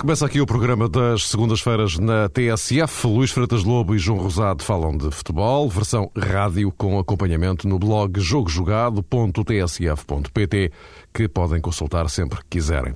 Começa 0.00 0.26
aqui 0.26 0.40
o 0.42 0.46
programa 0.46 0.90
das 0.90 1.28
segundas-feiras 1.28 1.98
na 1.98 2.28
TSF. 2.28 3.06
Luís 3.06 3.30
Freitas 3.30 3.64
Lobo 3.64 3.94
e 3.94 3.98
João 3.98 4.18
Rosado 4.18 4.62
falam 4.62 4.94
de 4.94 5.10
futebol, 5.10 5.70
versão 5.70 6.10
rádio 6.14 6.70
com 6.70 6.98
acompanhamento 6.98 7.66
no 7.66 7.78
blog 7.78 8.20
jogojogado.tsf.pt, 8.20 10.70
que 11.14 11.26
podem 11.26 11.62
consultar 11.62 12.10
sempre 12.10 12.40
que 12.40 12.48
quiserem. 12.50 12.94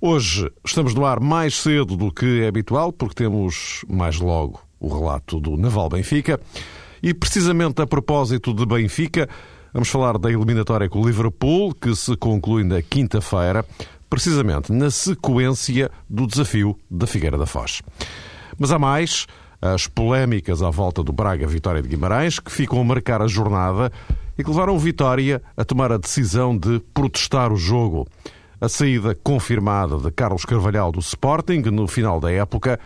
Hoje 0.00 0.50
estamos 0.64 0.92
no 0.92 1.06
ar 1.06 1.20
mais 1.20 1.54
cedo 1.54 1.96
do 1.96 2.12
que 2.12 2.42
é 2.42 2.48
habitual, 2.48 2.92
porque 2.92 3.14
temos 3.14 3.84
mais 3.88 4.18
logo 4.18 4.60
o 4.80 4.88
relato 4.88 5.38
do 5.38 5.56
Naval 5.56 5.88
Benfica. 5.88 6.40
E 7.00 7.14
precisamente 7.14 7.80
a 7.80 7.86
propósito 7.86 8.52
de 8.52 8.66
Benfica, 8.66 9.28
vamos 9.72 9.88
falar 9.88 10.18
da 10.18 10.32
eliminatória 10.32 10.88
com 10.88 11.00
o 11.00 11.06
Liverpool, 11.06 11.72
que 11.74 11.94
se 11.94 12.16
conclui 12.16 12.64
na 12.64 12.82
quinta-feira 12.82 13.64
precisamente 14.14 14.72
na 14.72 14.92
sequência 14.92 15.90
do 16.08 16.24
desafio 16.24 16.78
da 16.88 17.04
Figueira 17.04 17.36
da 17.36 17.46
Foz. 17.46 17.82
Mas 18.56 18.70
há 18.70 18.78
mais, 18.78 19.26
as 19.60 19.88
polémicas 19.88 20.62
à 20.62 20.70
volta 20.70 21.02
do 21.02 21.12
Braga 21.12 21.48
Vitória 21.48 21.82
de 21.82 21.88
Guimarães, 21.88 22.38
que 22.38 22.52
ficam 22.52 22.80
a 22.80 22.84
marcar 22.84 23.20
a 23.20 23.26
jornada 23.26 23.90
e 24.38 24.44
que 24.44 24.48
levaram 24.48 24.78
Vitória 24.78 25.42
a 25.56 25.64
tomar 25.64 25.90
a 25.90 25.98
decisão 25.98 26.56
de 26.56 26.78
protestar 26.94 27.52
o 27.52 27.56
jogo. 27.56 28.06
A 28.60 28.68
saída 28.68 29.16
confirmada 29.16 29.98
de 29.98 30.12
Carlos 30.12 30.44
Carvalhal 30.44 30.92
do 30.92 31.00
Sporting 31.00 31.62
no 31.72 31.88
final 31.88 32.20
da 32.20 32.30
época, 32.30 32.78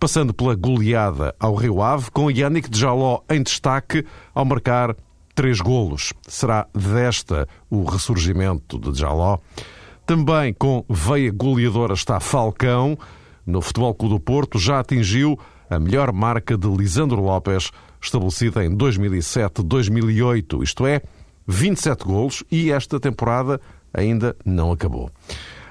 passando 0.00 0.34
pela 0.34 0.56
goleada 0.56 1.32
ao 1.38 1.54
Rio 1.54 1.80
Ave, 1.80 2.10
com 2.10 2.28
Yannick 2.28 2.68
de 2.68 2.80
Jaló 2.80 3.20
em 3.30 3.40
destaque 3.40 4.04
ao 4.34 4.44
marcar 4.44 4.96
três 5.32 5.60
golos. 5.60 6.12
Será 6.26 6.66
desta 6.74 7.46
o 7.70 7.84
ressurgimento 7.84 8.80
de 8.80 8.98
Jaló? 8.98 9.38
Também 10.06 10.52
com 10.52 10.84
veia 10.88 11.30
goleadora 11.30 11.94
está 11.94 12.18
Falcão. 12.18 12.98
No 13.46 13.60
Futebol 13.60 13.94
Clube 13.94 14.14
do 14.14 14.20
Porto 14.20 14.58
já 14.58 14.80
atingiu 14.80 15.38
a 15.70 15.78
melhor 15.78 16.12
marca 16.12 16.56
de 16.56 16.68
Lisandro 16.68 17.22
Lopes, 17.22 17.70
estabelecida 18.00 18.64
em 18.64 18.76
2007-2008, 18.76 20.62
isto 20.62 20.86
é, 20.86 21.00
27 21.46 22.04
golos, 22.04 22.44
e 22.50 22.70
esta 22.70 23.00
temporada 23.00 23.60
ainda 23.92 24.36
não 24.44 24.70
acabou. 24.70 25.10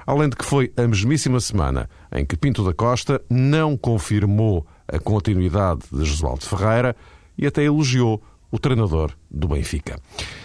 Além 0.06 0.28
de 0.28 0.36
que 0.36 0.44
foi 0.44 0.72
a 0.76 0.86
mesmíssima 0.86 1.38
semana 1.38 1.88
em 2.12 2.26
que 2.26 2.36
Pinto 2.36 2.64
da 2.64 2.74
Costa 2.74 3.22
não 3.30 3.76
confirmou 3.76 4.66
a 4.88 4.98
continuidade 4.98 5.82
de 5.92 6.04
Josualdo 6.04 6.44
Ferreira 6.44 6.96
e 7.38 7.46
até 7.46 7.62
elogiou 7.62 8.20
o 8.50 8.58
treinador 8.58 9.12
do 9.30 9.48
Benfica. 9.48 9.98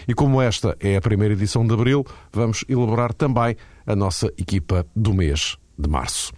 E 0.08 0.14
como 0.14 0.42
esta 0.42 0.78
é 0.80 0.96
a 0.96 1.02
primeira 1.02 1.34
edição 1.34 1.66
de 1.66 1.74
abril, 1.74 2.06
vamos 2.32 2.64
elaborar 2.70 3.14
também 3.14 3.58
a 3.88 3.96
nossa 3.96 4.28
equipa 4.38 4.86
do 4.96 5.14
mês 5.14 5.58
de 5.80 5.90
março. 5.90 6.34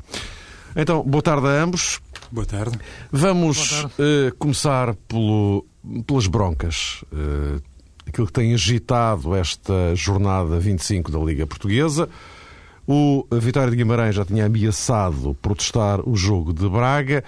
Então, 0.76 1.04
boa 1.04 1.22
tarde 1.22 1.48
a 1.48 1.64
ambos. 1.64 2.00
Boa 2.32 2.46
tarde. 2.46 2.80
Vamos 3.12 3.58
boa 3.58 3.82
tarde. 3.82 3.94
Uh, 4.00 4.36
começar 4.38 4.96
pelo, 5.08 5.66
pelas 6.06 6.28
broncas. 6.28 7.04
Uh, 7.12 7.62
aquilo 8.08 8.28
que 8.28 8.34
tem 8.34 8.54
agitado 8.54 9.36
esta 9.36 9.96
jornada 9.96 10.60
25 10.60 11.12
da 11.12 11.20
Liga 11.20 11.48
Portuguesa. 11.48 12.08
O 12.88 13.26
Vitória 13.32 13.70
de 13.70 13.78
Guimarães 13.78 14.16
já 14.16 14.26
tinha 14.26 14.46
ameaçado 14.46 15.36
protestar 15.42 16.08
o 16.08 16.16
jogo 16.16 16.52
de 16.52 16.68
Braga 16.68 17.24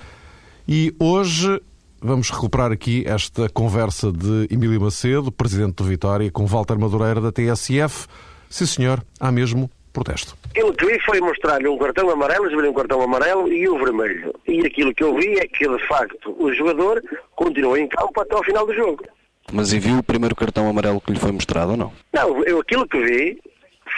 e 0.68 0.96
hoje 1.00 1.62
vamos 2.02 2.32
recuperar 2.32 2.72
aqui 2.72 3.04
esta 3.06 3.48
conversa 3.48 4.12
de 4.12 4.48
Emílio 4.50 4.82
Macedo, 4.82 5.32
presidente 5.32 5.76
do 5.76 5.84
Vitória, 5.84 6.32
com 6.32 6.48
Walter 6.48 6.80
Madureira 6.80 7.22
da 7.22 7.32
TSF. 7.32 8.08
Sim, 8.50 8.66
senhor, 8.66 9.06
há 9.20 9.32
mesmo 9.32 9.70
protesto. 9.92 10.38
Aquilo 10.50 10.74
que 10.74 10.86
vi 10.86 11.00
foi 11.02 11.20
mostrar-lhe 11.20 11.68
um 11.68 11.78
cartão 11.78 12.10
amarelo, 12.10 12.48
exibir 12.48 12.70
um 12.70 12.74
cartão 12.74 13.02
amarelo 13.02 13.52
e 13.52 13.68
o 13.68 13.76
um 13.76 13.84
vermelho. 13.84 14.34
E 14.48 14.66
aquilo 14.66 14.94
que 14.94 15.04
eu 15.04 15.16
vi 15.16 15.40
é 15.40 15.48
que, 15.48 15.68
de 15.68 15.88
facto, 15.88 16.36
o 16.38 16.54
jogador 16.54 17.02
continuou 17.36 17.78
em 17.78 17.88
campo 17.88 18.20
até 18.20 18.36
ao 18.36 18.44
final 18.44 18.66
do 18.66 18.74
jogo. 18.74 19.04
Mas 19.52 19.74
e 19.74 19.80
viu 19.80 19.98
o 19.98 20.04
primeiro 20.04 20.36
cartão 20.36 20.70
amarelo 20.70 21.02
que 21.02 21.12
lhe 21.12 21.20
foi 21.20 21.32
mostrado 21.32 21.72
ou 21.72 21.78
não? 21.78 21.94
Não, 22.14 22.44
eu 22.44 22.60
aquilo 22.60 22.88
que 22.88 23.00
vi 23.02 23.42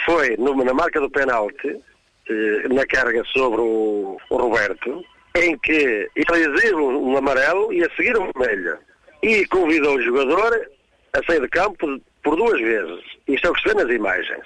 foi 0.04 0.36
numa, 0.36 0.64
na 0.64 0.74
marca 0.74 1.00
do 1.00 1.10
penalti, 1.10 1.80
eh, 2.28 2.68
na 2.68 2.84
carga 2.86 3.22
sobre 3.32 3.60
o, 3.60 4.18
o, 4.30 4.36
Roberto, 4.36 5.04
em 5.36 5.56
que 5.58 6.08
ele 6.16 6.56
exibe 6.56 6.76
um 6.76 7.16
amarelo 7.16 7.72
e 7.72 7.84
a 7.84 7.90
seguir 7.94 8.16
um 8.18 8.30
vermelho. 8.32 8.78
E 9.22 9.46
convidou 9.46 9.96
o 9.96 10.02
jogador 10.02 10.68
a 11.12 11.24
sair 11.24 11.40
de 11.40 11.48
campo 11.48 12.00
por 12.22 12.36
duas 12.36 12.60
vezes. 12.60 13.04
Isto 13.28 13.46
é 13.46 13.50
o 13.50 13.54
que 13.54 13.62
se 13.62 13.68
vê 13.68 13.74
nas 13.82 13.90
imagens. 13.92 14.44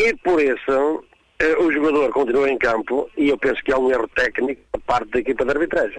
E 0.00 0.16
por 0.24 0.42
isso 0.42 1.04
eh, 1.38 1.56
o 1.58 1.70
jogador 1.70 2.10
continua 2.10 2.50
em 2.50 2.56
campo 2.56 3.10
e 3.18 3.28
eu 3.28 3.36
penso 3.36 3.62
que 3.62 3.70
há 3.70 3.78
um 3.78 3.90
erro 3.90 4.08
técnico 4.08 4.62
da 4.72 4.80
parte 4.80 5.10
da 5.10 5.18
equipa 5.18 5.44
de 5.44 5.50
arbitragem. 5.50 5.98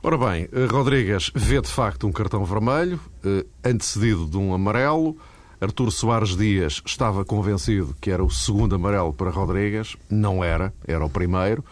Ora 0.00 0.16
bem, 0.16 0.48
eh, 0.52 0.66
Rodrigues 0.70 1.32
vê 1.34 1.60
de 1.60 1.68
facto 1.68 2.06
um 2.06 2.12
cartão 2.12 2.44
vermelho, 2.44 3.00
eh, 3.24 3.44
antecedido 3.64 4.28
de 4.28 4.36
um 4.38 4.54
amarelo. 4.54 5.18
Artur 5.60 5.90
Soares 5.90 6.36
Dias 6.36 6.80
estava 6.86 7.24
convencido 7.24 7.92
que 8.00 8.12
era 8.12 8.22
o 8.22 8.30
segundo 8.30 8.76
amarelo 8.76 9.12
para 9.12 9.30
Rodrigues, 9.30 9.96
não 10.08 10.44
era, 10.44 10.72
era 10.86 11.04
o 11.04 11.10
primeiro, 11.10 11.64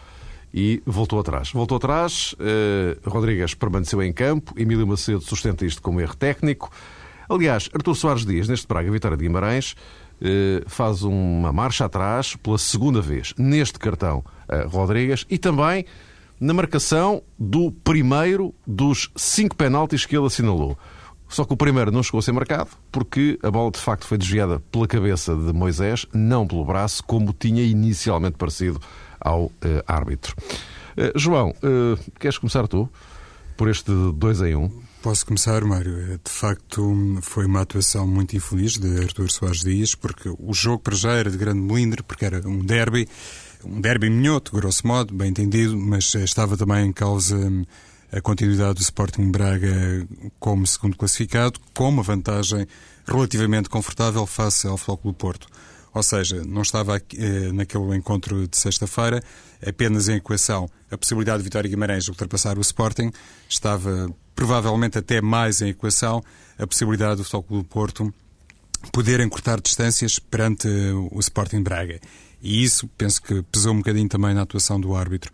e 0.53 0.83
voltou 0.85 1.17
atrás. 1.17 1.51
Voltou 1.51 1.77
atrás, 1.77 2.35
Rodrigues 3.05 3.53
permaneceu 3.53 4.01
em 4.01 4.11
campo, 4.11 4.53
Emílio 4.57 4.87
Macedo 4.87 5.21
sustenta 5.21 5.65
isto 5.65 5.81
como 5.81 6.01
erro 6.01 6.15
técnico. 6.15 6.71
Aliás, 7.29 7.69
Artur 7.73 7.95
Soares 7.95 8.25
Dias, 8.25 8.47
neste 8.47 8.67
Braga 8.67 8.91
Vitória 8.91 9.17
de 9.17 9.23
Guimarães, 9.23 9.75
faz 10.67 11.03
uma 11.03 11.51
marcha 11.51 11.85
atrás 11.85 12.35
pela 12.35 12.57
segunda 12.57 13.01
vez 13.01 13.33
neste 13.37 13.77
cartão 13.77 14.23
Rodrigues 14.69 15.25
e 15.29 15.37
também 15.37 15.85
na 16.39 16.53
marcação 16.53 17.23
do 17.39 17.71
primeiro 17.71 18.53
dos 18.65 19.09
cinco 19.15 19.55
penaltis 19.55 20.05
que 20.05 20.15
ele 20.15 20.25
assinalou. 20.25 20.77
Só 21.33 21.45
que 21.45 21.53
o 21.53 21.57
primeiro 21.57 21.91
não 21.91 22.03
chegou 22.03 22.19
a 22.19 22.21
ser 22.21 22.31
marcado 22.31 22.69
porque 22.91 23.39
a 23.41 23.49
bola 23.49 23.71
de 23.71 23.79
facto 23.79 24.05
foi 24.05 24.17
desviada 24.17 24.59
pela 24.71 24.85
cabeça 24.85 25.35
de 25.35 25.51
Moisés, 25.51 26.05
não 26.13 26.45
pelo 26.45 26.63
braço, 26.63 27.03
como 27.03 27.33
tinha 27.33 27.63
inicialmente 27.63 28.37
parecido 28.37 28.79
ao 29.19 29.45
uh, 29.45 29.51
árbitro. 29.87 30.35
Uh, 30.95 31.17
João, 31.17 31.49
uh, 31.63 32.11
queres 32.19 32.37
começar 32.37 32.67
tu 32.67 32.87
por 33.57 33.67
este 33.67 33.91
2 34.13 34.41
em 34.41 34.55
1? 34.55 34.63
Um? 34.63 34.82
Posso 35.03 35.25
começar, 35.25 35.65
Mário? 35.65 35.99
É, 35.99 36.17
de 36.23 36.31
facto, 36.31 37.19
foi 37.21 37.45
uma 37.45 37.59
atuação 37.59 38.07
muito 38.07 38.37
infeliz 38.37 38.77
de 38.77 39.01
Artur 39.01 39.29
Soares 39.29 39.59
Dias, 39.59 39.93
porque 39.93 40.29
o 40.29 40.53
jogo 40.53 40.79
para 40.79 40.95
já 40.95 41.11
era 41.11 41.29
de 41.29 41.37
grande 41.37 41.59
melindre, 41.59 42.01
porque 42.01 42.23
era 42.23 42.47
um 42.47 42.59
derby, 42.59 43.09
um 43.65 43.81
derby 43.81 44.09
minhoto, 44.09 44.53
grosso 44.53 44.87
modo, 44.87 45.13
bem 45.13 45.27
entendido, 45.27 45.77
mas 45.77 46.15
estava 46.15 46.55
também 46.55 46.87
em 46.87 46.93
causa 46.93 47.35
hum, 47.35 47.65
a 48.13 48.21
continuidade 48.21 48.75
do 48.75 48.81
Sporting 48.81 49.29
Braga 49.29 50.07
como 50.39 50.65
segundo 50.65 50.95
classificado, 50.95 51.59
com 51.73 51.89
uma 51.89 52.01
vantagem 52.01 52.65
relativamente 53.05 53.67
confortável 53.67 54.25
face 54.25 54.67
ao 54.67 54.77
Futebol 54.77 54.97
Clube 54.99 55.17
Porto. 55.17 55.47
Ou 55.93 56.01
seja, 56.01 56.45
não 56.45 56.61
estava 56.61 56.95
eh, 56.95 57.51
naquele 57.51 57.93
encontro 57.93 58.47
de 58.47 58.57
sexta-feira 58.57 59.21
apenas 59.67 60.07
em 60.07 60.15
equação 60.15 60.69
a 60.89 60.97
possibilidade 60.97 61.39
de 61.39 61.43
Vitória 61.43 61.69
Guimarães 61.69 62.07
ultrapassar 62.07 62.57
o 62.57 62.61
Sporting, 62.61 63.11
estava 63.49 64.09
provavelmente 64.35 64.97
até 64.97 65.21
mais 65.21 65.61
em 65.61 65.69
equação 65.69 66.23
a 66.57 66.67
possibilidade 66.67 67.17
do 67.17 67.23
Futebol 67.23 67.43
Clube 67.43 67.67
Porto 67.69 68.13
poder 68.91 69.19
encurtar 69.19 69.61
distâncias 69.61 70.19
perante 70.19 70.67
o 71.11 71.19
Sporting 71.19 71.61
Braga. 71.61 71.99
E 72.41 72.63
isso 72.63 72.87
penso 72.97 73.21
que 73.21 73.41
pesou 73.43 73.73
um 73.73 73.77
bocadinho 73.77 74.09
também 74.09 74.33
na 74.33 74.41
atuação 74.41 74.79
do 74.79 74.95
árbitro. 74.95 75.31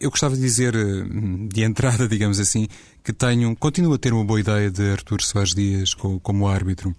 Eu 0.00 0.10
gostava 0.10 0.34
de 0.34 0.40
dizer, 0.40 0.74
eh, 0.74 1.04
de 1.48 1.62
entrada, 1.62 2.06
digamos 2.08 2.40
assim, 2.40 2.66
que 3.02 3.12
tenho, 3.12 3.54
continuo 3.56 3.94
a 3.94 3.98
ter 3.98 4.12
uma 4.12 4.24
boa 4.24 4.40
ideia 4.40 4.70
de 4.70 4.90
Artur 4.90 5.22
Soares 5.22 5.54
Dias 5.54 5.94
como 5.94 6.48
árbitro. 6.48 6.94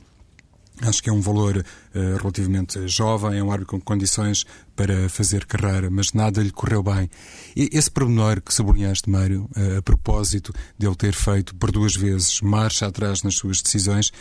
Acho 0.85 1.01
que 1.01 1.09
é 1.09 1.13
um 1.13 1.21
valor 1.21 1.57
uh, 1.57 2.17
relativamente 2.17 2.87
jovem, 2.89 3.39
é 3.39 3.43
um 3.43 3.51
árbitro 3.51 3.77
com 3.77 3.81
condições 3.81 4.45
para 4.75 5.07
fazer 5.07 5.45
carreira, 5.45 5.89
mas 5.89 6.11
nada 6.11 6.43
lhe 6.43 6.51
correu 6.51 6.83
bem. 6.83 7.09
E 7.55 7.69
esse 7.71 7.89
pormenor 7.89 8.41
que 8.41 8.53
sublinhaste, 8.53 9.09
Mário, 9.09 9.49
uh, 9.55 9.77
a 9.77 9.81
propósito 9.81 10.53
de 10.77 10.85
ele 10.85 10.95
ter 10.95 11.13
feito 11.13 11.55
por 11.55 11.71
duas 11.71 11.95
vezes 11.95 12.41
marcha 12.41 12.85
atrás 12.85 13.23
nas 13.23 13.35
suas 13.35 13.61
decisões, 13.61 14.11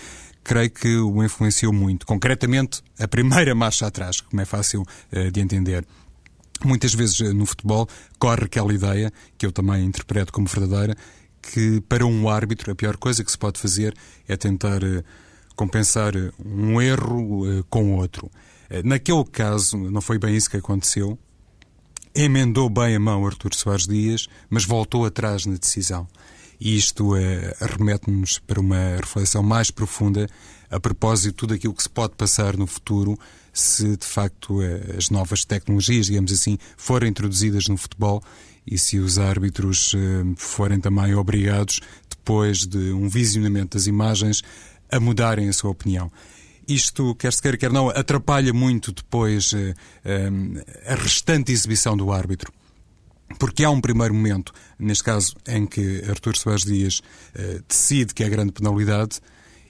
creio 0.44 0.70
que 0.70 0.96
o 0.96 1.24
influenciou 1.24 1.72
muito. 1.72 2.06
Concretamente, 2.06 2.80
a 2.96 3.08
primeira 3.08 3.54
marcha 3.56 3.86
atrás, 3.86 4.20
como 4.20 4.40
é 4.40 4.44
fácil 4.44 4.82
uh, 4.82 5.30
de 5.32 5.40
entender. 5.40 5.84
Muitas 6.64 6.94
vezes 6.94 7.18
no 7.34 7.44
futebol 7.44 7.88
corre 8.20 8.44
aquela 8.44 8.72
ideia, 8.72 9.12
que 9.36 9.44
eu 9.44 9.50
também 9.50 9.84
interpreto 9.84 10.32
como 10.32 10.46
verdadeira, 10.46 10.96
que 11.42 11.80
para 11.88 12.06
um 12.06 12.28
árbitro 12.28 12.70
a 12.70 12.74
pior 12.76 12.96
coisa 12.96 13.24
que 13.24 13.32
se 13.32 13.36
pode 13.36 13.58
fazer 13.58 13.96
é 14.28 14.36
tentar 14.36 14.80
compensar 15.54 16.12
um 16.44 16.80
erro 16.80 17.46
uh, 17.46 17.64
com 17.64 17.94
outro. 17.96 18.26
Uh, 18.70 18.86
naquele 18.86 19.24
caso, 19.24 19.76
não 19.76 20.00
foi 20.00 20.18
bem 20.18 20.36
isso 20.36 20.50
que 20.50 20.56
aconteceu. 20.56 21.18
Emendou 22.14 22.68
bem 22.68 22.94
a 22.94 23.00
mão 23.00 23.26
Artur 23.26 23.54
Soares 23.54 23.86
Dias, 23.86 24.28
mas 24.50 24.64
voltou 24.64 25.04
atrás 25.04 25.46
na 25.46 25.56
decisão. 25.56 26.06
E 26.60 26.76
isto 26.76 27.14
remete-nos 27.60 28.38
para 28.38 28.60
uma 28.60 28.96
reflexão 29.00 29.42
mais 29.42 29.70
profunda 29.70 30.28
a 30.70 30.78
propósito 30.78 31.30
de 31.30 31.36
tudo 31.36 31.54
aquilo 31.54 31.74
que 31.74 31.82
se 31.82 31.88
pode 31.88 32.14
passar 32.14 32.56
no 32.56 32.68
futuro 32.68 33.18
se 33.52 33.96
de 33.96 34.06
facto 34.06 34.60
as 34.96 35.10
novas 35.10 35.44
tecnologias, 35.44 36.06
digamos 36.06 36.32
assim, 36.32 36.58
forem 36.76 37.10
introduzidas 37.10 37.66
no 37.66 37.76
futebol 37.76 38.22
e 38.64 38.78
se 38.78 38.98
os 38.98 39.18
árbitros 39.18 39.92
forem 40.36 40.78
também 40.78 41.14
obrigados, 41.14 41.80
depois 42.08 42.66
de 42.66 42.92
um 42.92 43.08
visionamento 43.08 43.76
das 43.76 43.86
imagens, 43.88 44.42
a 44.92 45.00
mudarem 45.00 45.48
a 45.48 45.52
sua 45.52 45.70
opinião. 45.70 46.12
Isto, 46.68 47.16
quer 47.16 47.32
se 47.32 47.42
queira, 47.42 47.56
quer 47.56 47.72
não, 47.72 47.88
atrapalha 47.88 48.52
muito 48.52 48.92
depois 48.92 49.52
a 50.86 50.94
restante 50.94 51.50
exibição 51.50 51.96
do 51.96 52.12
árbitro. 52.12 52.52
Porque 53.38 53.64
há 53.64 53.70
um 53.70 53.80
primeiro 53.80 54.14
momento, 54.14 54.52
neste 54.78 55.04
caso, 55.04 55.34
em 55.46 55.66
que 55.66 56.02
Artur 56.08 56.36
Soares 56.36 56.64
Dias 56.64 56.98
uh, 57.34 57.62
decide 57.68 58.14
que 58.14 58.22
é 58.22 58.28
grande 58.28 58.52
penalidade, 58.52 59.20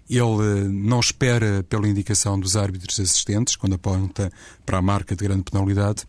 ele 0.08 0.22
uh, 0.22 0.68
não 0.68 1.00
espera 1.00 1.62
pela 1.68 1.88
indicação 1.88 2.38
dos 2.38 2.56
árbitros 2.56 2.98
assistentes, 2.98 3.56
quando 3.56 3.74
aponta 3.74 4.30
para 4.66 4.78
a 4.78 4.82
marca 4.82 5.14
de 5.14 5.24
grande 5.24 5.44
penalidade, 5.44 6.04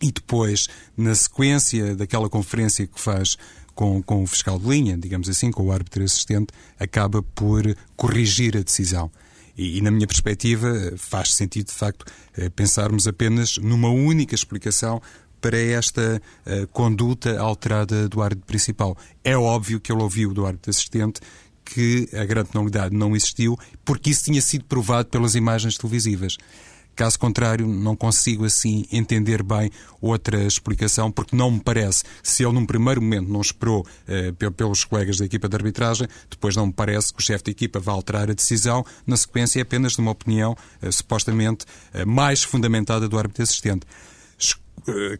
e 0.00 0.12
depois, 0.12 0.68
na 0.96 1.14
sequência 1.14 1.96
daquela 1.96 2.28
conferência 2.28 2.86
que 2.86 3.00
faz 3.00 3.36
com, 3.78 4.02
com 4.02 4.24
o 4.24 4.26
fiscal 4.26 4.58
de 4.58 4.68
linha, 4.68 4.98
digamos 4.98 5.28
assim, 5.28 5.52
com 5.52 5.62
o 5.62 5.70
árbitro 5.70 6.02
assistente, 6.02 6.48
acaba 6.80 7.22
por 7.22 7.62
corrigir 7.94 8.56
a 8.56 8.60
decisão. 8.60 9.08
E, 9.56 9.78
e, 9.78 9.80
na 9.80 9.88
minha 9.88 10.06
perspectiva, 10.06 10.68
faz 10.96 11.32
sentido, 11.32 11.66
de 11.66 11.74
facto, 11.74 12.04
eh, 12.36 12.48
pensarmos 12.48 13.06
apenas 13.06 13.56
numa 13.58 13.88
única 13.88 14.34
explicação 14.34 15.00
para 15.40 15.56
esta 15.56 16.20
uh, 16.44 16.66
conduta 16.72 17.38
alterada 17.38 18.08
do 18.08 18.20
árbitro 18.20 18.48
principal. 18.48 18.96
É 19.22 19.36
óbvio 19.36 19.78
que 19.78 19.92
ele 19.92 20.02
ouviu 20.02 20.34
do 20.34 20.44
árbitro 20.44 20.70
assistente 20.70 21.20
que 21.64 22.08
a 22.12 22.24
grande 22.24 22.48
penalidade 22.48 22.96
não 22.96 23.14
existiu, 23.14 23.56
porque 23.84 24.10
isso 24.10 24.24
tinha 24.24 24.42
sido 24.42 24.64
provado 24.64 25.08
pelas 25.08 25.36
imagens 25.36 25.76
televisivas. 25.76 26.36
Caso 26.98 27.16
contrário, 27.16 27.64
não 27.64 27.94
consigo 27.94 28.44
assim 28.44 28.84
entender 28.90 29.40
bem 29.40 29.70
outra 30.00 30.42
explicação, 30.42 31.12
porque 31.12 31.36
não 31.36 31.48
me 31.48 31.60
parece, 31.60 32.02
se 32.24 32.42
ele 32.42 32.54
num 32.54 32.66
primeiro 32.66 33.00
momento 33.00 33.28
não 33.28 33.40
esperou 33.40 33.86
uh, 33.86 34.50
pelos 34.50 34.82
colegas 34.82 35.16
da 35.18 35.24
equipa 35.24 35.48
de 35.48 35.54
arbitragem, 35.54 36.08
depois 36.28 36.56
não 36.56 36.66
me 36.66 36.72
parece 36.72 37.14
que 37.14 37.20
o 37.20 37.22
chefe 37.22 37.44
de 37.44 37.50
equipa 37.52 37.78
vá 37.78 37.92
alterar 37.92 38.28
a 38.28 38.34
decisão, 38.34 38.84
na 39.06 39.16
sequência 39.16 39.60
é 39.60 39.62
apenas 39.62 39.92
de 39.92 40.00
uma 40.00 40.10
opinião 40.10 40.56
uh, 40.82 40.90
supostamente 40.90 41.66
uh, 41.94 42.04
mais 42.04 42.42
fundamentada 42.42 43.08
do 43.08 43.16
árbitro 43.16 43.44
assistente. 43.44 43.86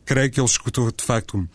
creio 0.05 0.33
que 0.33 0.41
ele 0.41 0.49
escutou 0.49 0.91
de 0.91 1.05
facto 1.05 1.49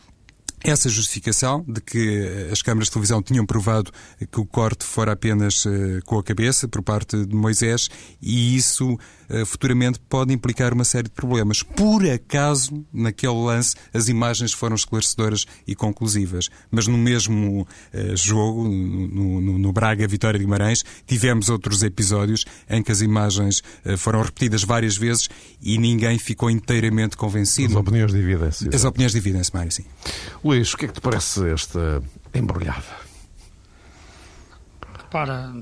essa 0.64 0.88
justificação 0.88 1.66
de 1.68 1.82
que 1.82 2.48
as 2.50 2.62
câmaras 2.62 2.88
de 2.88 2.94
televisão 2.94 3.22
tinham 3.22 3.46
provado 3.46 3.92
que 4.32 4.40
o 4.40 4.46
corte 4.46 4.86
fora 4.86 5.12
apenas 5.12 5.66
com 6.06 6.18
a 6.18 6.24
cabeça 6.24 6.70
por 6.70 6.82
parte 6.82 7.26
de 7.26 7.36
Moisés 7.36 7.90
e 8.22 8.56
isso 8.56 8.98
eh, 8.98 9.23
futuramente 9.46 10.00
pode 10.00 10.34
implicar 10.34 10.74
uma 10.74 10.84
série 10.84 11.06
de 11.06 11.12
problemas. 11.12 11.64
Por 11.64 12.06
acaso, 12.10 12.86
naquele 12.92 13.34
lance, 13.34 13.76
as 13.94 14.08
imagens 14.08 14.54
foram 14.54 14.76
esclarecedoras 14.76 15.46
e 15.68 15.76
conclusivas. 15.76 16.50
Mas 16.72 16.88
no 16.88 16.98
mesmo 16.98 17.62
uh, 17.62 18.18
jogo, 18.18 18.64
no, 18.64 19.42
no, 19.42 19.60
no, 19.60 19.74
Braga 19.74 20.08
Vitória 20.08 20.40
de 20.40 20.46
Guimarães, 20.46 20.84
tivemos 21.06 21.50
outros 21.50 21.84
episódios 21.84 22.46
em 22.70 22.82
que 22.82 22.92
as 22.92 23.02
imagens 23.02 23.62
uh, 23.86 23.98
foram 23.98 24.22
repetidas 24.22 24.64
várias 24.64 24.98
vezes 24.98 25.30
e 25.62 25.78
ninguém 25.78 26.18
ficou 26.18 26.50
inteiramente 26.50 27.18
convencido. 27.18 27.74
As 27.74 27.80
opiniões 27.80 28.12
dividem-se. 28.12 28.70
As 28.74 28.84
opiniões 28.84 29.12
dividem-se, 29.14 29.54
Mário, 29.54 29.72
sim. 29.72 29.86
Luís, 30.44 30.74
o 30.74 30.78
que 30.78 30.86
é 30.86 30.88
que 30.88 30.94
te 30.96 31.02
parece 31.02 31.50
esta 31.50 32.02
embrulhada? 32.34 33.04
Para 35.10 35.54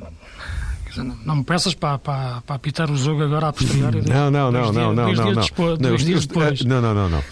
não 0.98 1.38
me 1.38 1.44
peças 1.44 1.74
para, 1.74 1.98
para, 1.98 2.42
para 2.42 2.56
apitar 2.56 2.90
o 2.92 2.98
jogo 2.98 3.24
agora 3.24 3.50
a 3.50 3.54
posteriori. 3.54 4.02
Não, 4.08 4.32
não, 4.32 4.52
não, 4.52 4.72
não, 4.72 4.94
não, 4.94 5.14
depois. 5.14 6.64
Não, 6.64 6.82
não, 6.82 6.94
não, 6.94 7.10
não. 7.10 7.24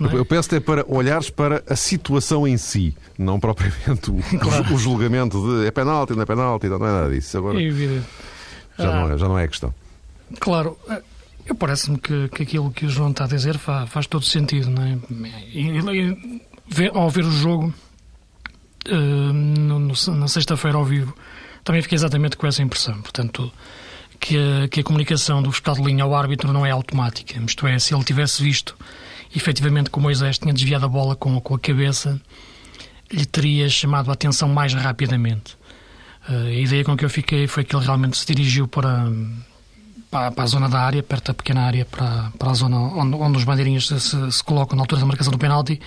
não 0.00 0.10
é? 0.10 0.14
Eu 0.14 0.24
peço-te 0.24 0.56
é 0.56 0.60
para 0.60 0.84
olhares 0.88 1.30
para 1.30 1.62
a 1.68 1.76
situação 1.76 2.46
em 2.46 2.56
si, 2.56 2.96
não 3.18 3.40
propriamente 3.40 4.10
o, 4.10 4.18
claro. 4.38 4.74
o 4.74 4.78
julgamento 4.78 5.40
de 5.60 5.66
é 5.66 5.70
penalti, 5.70 6.14
não 6.14 6.22
é 6.22 6.26
penalti, 6.26 6.68
não 6.68 6.76
é 6.76 6.78
nada 6.80 7.10
disso. 7.10 7.36
Agora, 7.38 7.60
é. 7.60 8.02
Já, 8.78 8.92
não 8.92 9.12
é, 9.12 9.18
já 9.18 9.28
não 9.28 9.38
é 9.38 9.44
a 9.44 9.48
questão. 9.48 9.74
Claro, 10.40 10.76
eu 11.46 11.54
parece-me 11.54 11.98
que, 11.98 12.28
que 12.28 12.42
aquilo 12.42 12.70
que 12.70 12.86
o 12.86 12.88
João 12.88 13.10
está 13.10 13.24
a 13.24 13.28
dizer 13.28 13.56
faz, 13.56 13.88
faz 13.88 14.06
todo 14.06 14.24
sentido, 14.24 14.68
não 14.68 14.82
é? 14.82 14.98
E, 15.52 15.78
e, 15.78 16.90
ao 16.92 17.08
ver 17.08 17.24
o 17.24 17.30
jogo 17.30 17.72
uh, 18.88 19.32
no, 19.32 19.78
no, 19.78 19.94
na 20.16 20.28
sexta-feira 20.28 20.76
ao 20.76 20.84
vivo, 20.84 21.14
também 21.66 21.82
fiquei 21.82 21.96
exatamente 21.96 22.36
com 22.36 22.46
essa 22.46 22.62
impressão. 22.62 23.02
Portanto, 23.02 23.52
que 24.20 24.36
a, 24.38 24.68
que 24.68 24.80
a 24.80 24.84
comunicação 24.84 25.42
do 25.42 25.50
fiscal 25.50 25.74
de 25.74 25.82
linha 25.82 26.04
ao 26.04 26.14
árbitro 26.14 26.52
não 26.52 26.64
é 26.64 26.70
automática. 26.70 27.42
Isto 27.44 27.66
é, 27.66 27.76
se 27.80 27.92
ele 27.92 28.04
tivesse 28.04 28.40
visto 28.40 28.76
efetivamente 29.34 29.90
que 29.90 29.98
o 29.98 30.00
Moisés 30.00 30.38
tinha 30.38 30.54
desviado 30.54 30.86
a 30.86 30.88
bola 30.88 31.16
com, 31.16 31.40
com 31.40 31.56
a 31.56 31.58
cabeça, 31.58 32.20
lhe 33.12 33.26
teria 33.26 33.68
chamado 33.68 34.10
a 34.10 34.14
atenção 34.14 34.48
mais 34.48 34.74
rapidamente. 34.74 35.56
Uh, 36.28 36.46
a 36.46 36.52
ideia 36.52 36.84
com 36.84 36.96
que 36.96 37.04
eu 37.04 37.10
fiquei 37.10 37.48
foi 37.48 37.64
que 37.64 37.74
ele 37.74 37.84
realmente 37.84 38.16
se 38.16 38.24
dirigiu 38.24 38.68
para, 38.68 39.10
para, 40.08 40.30
para 40.30 40.44
a 40.44 40.46
zona 40.46 40.68
da 40.68 40.78
área, 40.78 41.02
perto 41.02 41.26
da 41.26 41.34
pequena 41.34 41.62
área, 41.62 41.84
para, 41.84 42.30
para 42.38 42.50
a 42.50 42.54
zona 42.54 42.76
onde, 42.76 43.16
onde 43.16 43.38
os 43.38 43.44
bandeirinhos 43.44 43.88
se, 43.88 43.98
se, 43.98 44.32
se, 44.32 44.44
colocam 44.44 44.76
na 44.76 44.84
altura 44.84 45.00
da 45.00 45.06
marcação 45.06 45.32
do 45.32 45.38
penalti, 45.38 45.80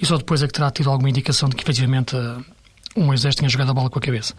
e 0.00 0.06
só 0.06 0.16
depois 0.16 0.40
é 0.42 0.46
que 0.46 0.52
terá 0.52 0.70
tido 0.70 0.88
alguma 0.88 1.10
indicação 1.10 1.48
de 1.48 1.56
que 1.56 1.64
efetivamente 1.64 2.14
uh, 2.14 2.44
o 2.96 3.00
Moisés 3.02 3.34
tinha 3.34 3.48
jogado 3.48 3.70
a 3.70 3.74
bola 3.74 3.90
com 3.90 3.98
a 3.98 4.02
cabeça. 4.02 4.34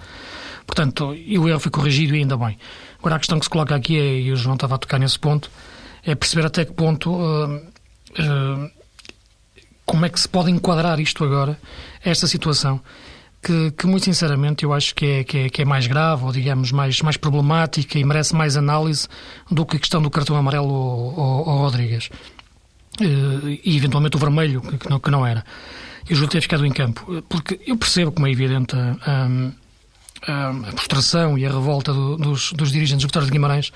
Portanto, 0.66 1.16
e 1.16 1.40
o 1.40 1.48
erro 1.48 1.60
foi 1.60 1.72
corrigido 1.72 2.16
e 2.16 2.20
ainda 2.20 2.36
bem. 2.36 2.58
Agora, 3.00 3.16
a 3.16 3.20
questão 3.20 3.40
que 3.40 3.46
se 3.46 3.50
coloca 3.50 3.76
aqui 3.76 3.98
é, 3.98 4.20
e 4.20 4.32
o 4.32 4.36
João 4.36 4.56
estava 4.56 4.76
a 4.76 4.78
tocar 4.78 5.00
nesse 5.00 5.18
ponto, 5.18 5.50
é 6.04 6.14
perceber 6.16 6.46
até 6.46 6.66
que 6.66 6.74
ponto. 6.74 7.12
Uh, 7.12 7.56
uh, 7.56 8.78
como 9.86 10.06
é 10.06 10.10
que 10.10 10.20
se 10.20 10.28
pode 10.28 10.52
enquadrar 10.52 11.00
isto 11.00 11.24
agora, 11.24 11.58
esta 12.04 12.28
situação, 12.28 12.82
que, 13.42 13.72
que 13.72 13.88
muito 13.88 14.04
sinceramente 14.04 14.66
eu 14.66 14.74
acho 14.74 14.94
que 14.94 15.06
é, 15.06 15.24
que 15.24 15.38
é, 15.38 15.50
que, 15.50 15.62
é, 15.62 15.66
mais 15.66 15.88
grave, 15.88 16.26
ou 16.26 16.32
digamos, 16.34 16.74
mais, 16.74 17.02
mais 17.02 17.16
problemática 17.16 17.98
e 17.98 18.04
merece 18.04 18.36
mais 18.36 18.58
análise 18.58 19.08
do 19.50 19.66
que 19.66 19.78
a 19.78 19.80
questão 19.80 20.02
do 20.02 20.10
cartão 20.10 20.36
amarelo 20.36 20.70
ao, 20.70 21.20
ao, 21.20 21.50
ao 21.50 21.58
Rodrigues. 21.60 22.10
Uh, 23.00 23.48
e 23.64 23.78
eventualmente 23.78 24.18
o 24.18 24.20
vermelho, 24.20 24.62
que 24.62 24.90
não, 24.90 25.00
que 25.00 25.10
não 25.10 25.26
era. 25.26 25.46
E 26.10 26.14
o 26.14 26.16
Júlio 26.16 26.30
ter 26.30 26.42
ficado 26.42 26.66
em 26.66 26.72
campo. 26.72 27.24
Porque 27.30 27.60
eu 27.66 27.78
percebo, 27.78 28.12
como 28.12 28.28
é 28.28 28.32
evidente, 28.32 28.76
um, 28.76 29.52
a 30.26 30.72
frustração 30.72 31.38
e 31.38 31.46
a 31.46 31.50
revolta 31.50 31.94
do, 31.94 32.18
dos, 32.18 32.52
dos, 32.54 32.72
dirigentes 32.72 33.06
Vitória 33.06 33.26
de 33.26 33.32
Guimarães, 33.32 33.72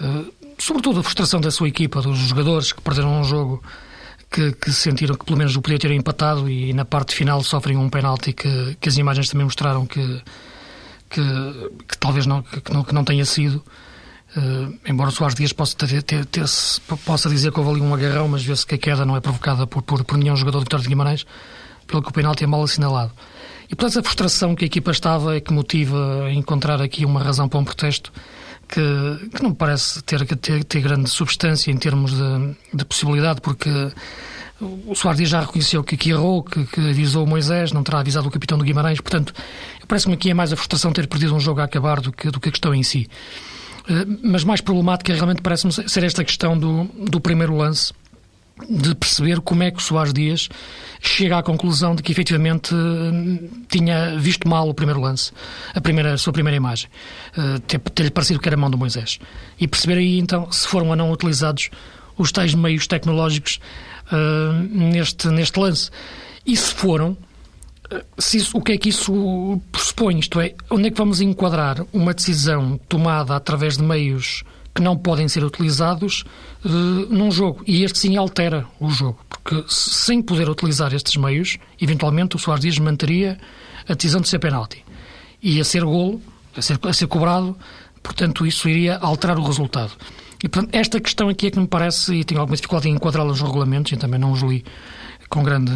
uh, 0.00 0.32
sobretudo 0.58 1.00
a 1.00 1.02
frustração 1.02 1.40
da 1.40 1.50
sua 1.50 1.68
equipa, 1.68 2.02
dos 2.02 2.18
jogadores 2.18 2.72
que 2.72 2.80
perderam 2.80 3.20
um 3.20 3.24
jogo 3.24 3.62
que, 4.30 4.52
que 4.52 4.72
sentiram 4.72 5.14
que 5.14 5.24
pelo 5.24 5.38
menos 5.38 5.56
o 5.56 5.62
podia 5.62 5.78
ter 5.78 5.90
empatado 5.92 6.48
e 6.48 6.72
na 6.72 6.84
parte 6.84 7.14
final 7.14 7.42
sofrem 7.42 7.76
um 7.76 7.88
penalti 7.88 8.32
que, 8.32 8.76
que 8.80 8.88
as 8.88 8.96
imagens 8.96 9.28
também 9.28 9.44
mostraram 9.44 9.86
que, 9.86 10.22
que, 11.08 11.22
que 11.88 11.98
talvez 11.98 12.26
não, 12.26 12.42
que, 12.42 12.72
não, 12.72 12.84
que 12.84 12.94
não 12.94 13.04
tenha 13.04 13.24
sido. 13.24 13.62
Uh, 14.36 14.78
embora 14.86 15.08
o 15.08 15.12
Soares 15.12 15.34
Dias 15.34 15.54
possa, 15.54 15.74
ter, 15.74 16.02
ter, 16.02 16.26
ter, 16.26 16.44
possa 17.06 17.30
dizer 17.30 17.50
que 17.50 17.58
houve 17.58 17.72
ali 17.72 17.80
um 17.80 17.94
agarrão, 17.94 18.28
mas 18.28 18.44
vê-se 18.44 18.66
que 18.66 18.74
a 18.74 18.78
queda 18.78 19.06
não 19.06 19.16
é 19.16 19.20
provocada 19.20 19.66
por, 19.66 19.80
por, 19.82 20.04
por 20.04 20.18
nenhum 20.18 20.36
jogador 20.36 20.58
do 20.58 20.64
Vitória 20.64 20.82
de 20.82 20.88
Guimarães, 20.88 21.24
pelo 21.88 22.02
que 22.02 22.10
o 22.10 22.12
penalti 22.12 22.44
é 22.44 22.46
mal 22.46 22.62
assinalado. 22.62 23.10
E 23.68 23.74
por 23.74 23.86
essa 23.86 24.02
frustração 24.02 24.54
que 24.54 24.64
a 24.64 24.66
equipa 24.66 24.90
estava 24.92 25.36
é 25.36 25.40
que 25.40 25.52
motiva 25.52 26.24
a 26.24 26.32
encontrar 26.32 26.80
aqui 26.80 27.04
uma 27.04 27.20
razão 27.20 27.48
para 27.48 27.58
um 27.58 27.64
protesto 27.64 28.12
que, 28.68 29.28
que 29.34 29.42
não 29.42 29.52
parece 29.52 30.02
ter, 30.04 30.24
ter, 30.36 30.64
ter 30.64 30.80
grande 30.80 31.10
substância 31.10 31.70
em 31.70 31.76
termos 31.76 32.12
de, 32.12 32.56
de 32.72 32.84
possibilidade, 32.84 33.40
porque 33.40 33.68
o 34.60 34.94
Soares 34.94 35.28
já 35.28 35.40
reconheceu 35.40 35.84
que, 35.84 35.96
que 35.96 36.10
errou, 36.10 36.42
que, 36.42 36.64
que, 36.66 36.80
avisou 36.80 37.24
o 37.24 37.26
Moisés, 37.26 37.72
não 37.72 37.82
terá 37.82 38.00
avisado 38.00 38.28
o 38.28 38.30
capitão 38.30 38.58
do 38.58 38.64
Guimarães, 38.64 39.00
portanto, 39.00 39.32
parece-me 39.86 40.14
aqui 40.14 40.30
é 40.30 40.34
mais 40.34 40.52
a 40.52 40.56
frustração 40.56 40.90
de 40.90 41.00
ter 41.00 41.06
perdido 41.06 41.34
um 41.34 41.40
jogo 41.40 41.60
a 41.60 41.64
acabar 41.64 42.00
do 42.00 42.12
que, 42.12 42.30
do 42.30 42.40
que 42.40 42.48
a 42.48 42.52
questão 42.52 42.74
em 42.74 42.82
si. 42.82 43.08
Eh, 43.88 44.06
mas 44.22 44.44
mais 44.44 44.60
problemática 44.60 45.14
realmente 45.14 45.42
parece-me 45.42 45.72
ser 45.72 46.02
esta 46.02 46.24
questão 46.24 46.58
do, 46.58 46.84
do 46.84 47.20
primeiro 47.20 47.56
lance, 47.56 47.92
de 48.68 48.94
perceber 48.94 49.40
como 49.40 49.62
é 49.62 49.70
que 49.70 49.78
o 49.78 49.80
Soares 49.80 50.12
Dias 50.12 50.48
chega 51.00 51.38
à 51.38 51.42
conclusão 51.42 51.94
de 51.94 52.02
que 52.02 52.12
efetivamente 52.12 52.74
tinha 53.68 54.18
visto 54.18 54.48
mal 54.48 54.68
o 54.68 54.74
primeiro 54.74 55.00
lance, 55.00 55.32
a, 55.74 55.80
primeira, 55.80 56.14
a 56.14 56.18
sua 56.18 56.32
primeira 56.32 56.56
imagem, 56.56 56.88
uh, 57.36 57.60
ter-lhe 57.90 58.10
parecido 58.10 58.40
que 58.40 58.48
era 58.48 58.56
a 58.56 58.58
mão 58.58 58.70
do 58.70 58.78
Moisés. 58.78 59.18
E 59.58 59.68
perceber 59.68 59.98
aí 59.98 60.18
então 60.18 60.50
se 60.50 60.66
foram 60.66 60.88
ou 60.88 60.96
não 60.96 61.10
utilizados 61.10 61.70
os 62.16 62.32
tais 62.32 62.54
meios 62.54 62.86
tecnológicos 62.86 63.60
uh, 64.12 64.52
neste, 64.74 65.28
neste 65.28 65.58
lance. 65.58 65.90
E 66.44 66.56
se 66.56 66.74
foram, 66.74 67.16
uh, 67.92 68.04
se 68.18 68.38
isso, 68.38 68.56
o 68.58 68.62
que 68.62 68.72
é 68.72 68.78
que 68.78 68.88
isso 68.88 69.60
pressupõe? 69.70 70.18
Isto 70.18 70.40
é, 70.40 70.54
onde 70.70 70.88
é 70.88 70.90
que 70.90 70.98
vamos 70.98 71.20
enquadrar 71.20 71.84
uma 71.92 72.12
decisão 72.12 72.78
tomada 72.88 73.36
através 73.36 73.76
de 73.76 73.82
meios 73.82 74.42
que 74.78 74.82
não 74.82 74.96
podem 74.96 75.26
ser 75.26 75.42
utilizados 75.42 76.24
uh, 76.64 76.68
num 76.68 77.32
jogo. 77.32 77.64
E 77.66 77.82
este 77.82 77.98
sim 77.98 78.16
altera 78.16 78.64
o 78.78 78.88
jogo, 78.88 79.18
porque 79.28 79.64
sem 79.66 80.22
poder 80.22 80.48
utilizar 80.48 80.94
estes 80.94 81.16
meios, 81.16 81.58
eventualmente 81.80 82.36
o 82.36 82.38
Soares 82.38 82.62
Dias 82.62 82.78
manteria 82.78 83.40
a 83.88 83.94
decisão 83.94 84.20
de 84.20 84.28
ser 84.28 84.38
penalti. 84.38 84.84
E 85.42 85.60
a 85.60 85.64
ser 85.64 85.82
golo, 85.82 86.22
a 86.56 86.62
ser, 86.62 86.78
a 86.80 86.92
ser 86.92 87.08
cobrado, 87.08 87.56
portanto, 88.04 88.46
isso 88.46 88.68
iria 88.68 88.98
alterar 88.98 89.36
o 89.36 89.42
resultado. 89.42 89.90
E, 90.44 90.48
portanto, 90.48 90.72
esta 90.72 91.00
questão 91.00 91.28
aqui 91.28 91.48
é 91.48 91.50
que 91.50 91.58
me 91.58 91.66
parece, 91.66 92.14
e 92.14 92.22
tenho 92.22 92.40
alguma 92.40 92.54
dificuldade 92.54 92.88
em 92.88 92.94
enquadrá-la 92.94 93.30
nos 93.30 93.40
regulamentos, 93.40 93.90
e 93.90 93.96
também 93.96 94.20
não 94.20 94.30
os 94.30 94.42
li 94.42 94.64
com 95.28 95.42
grande. 95.42 95.72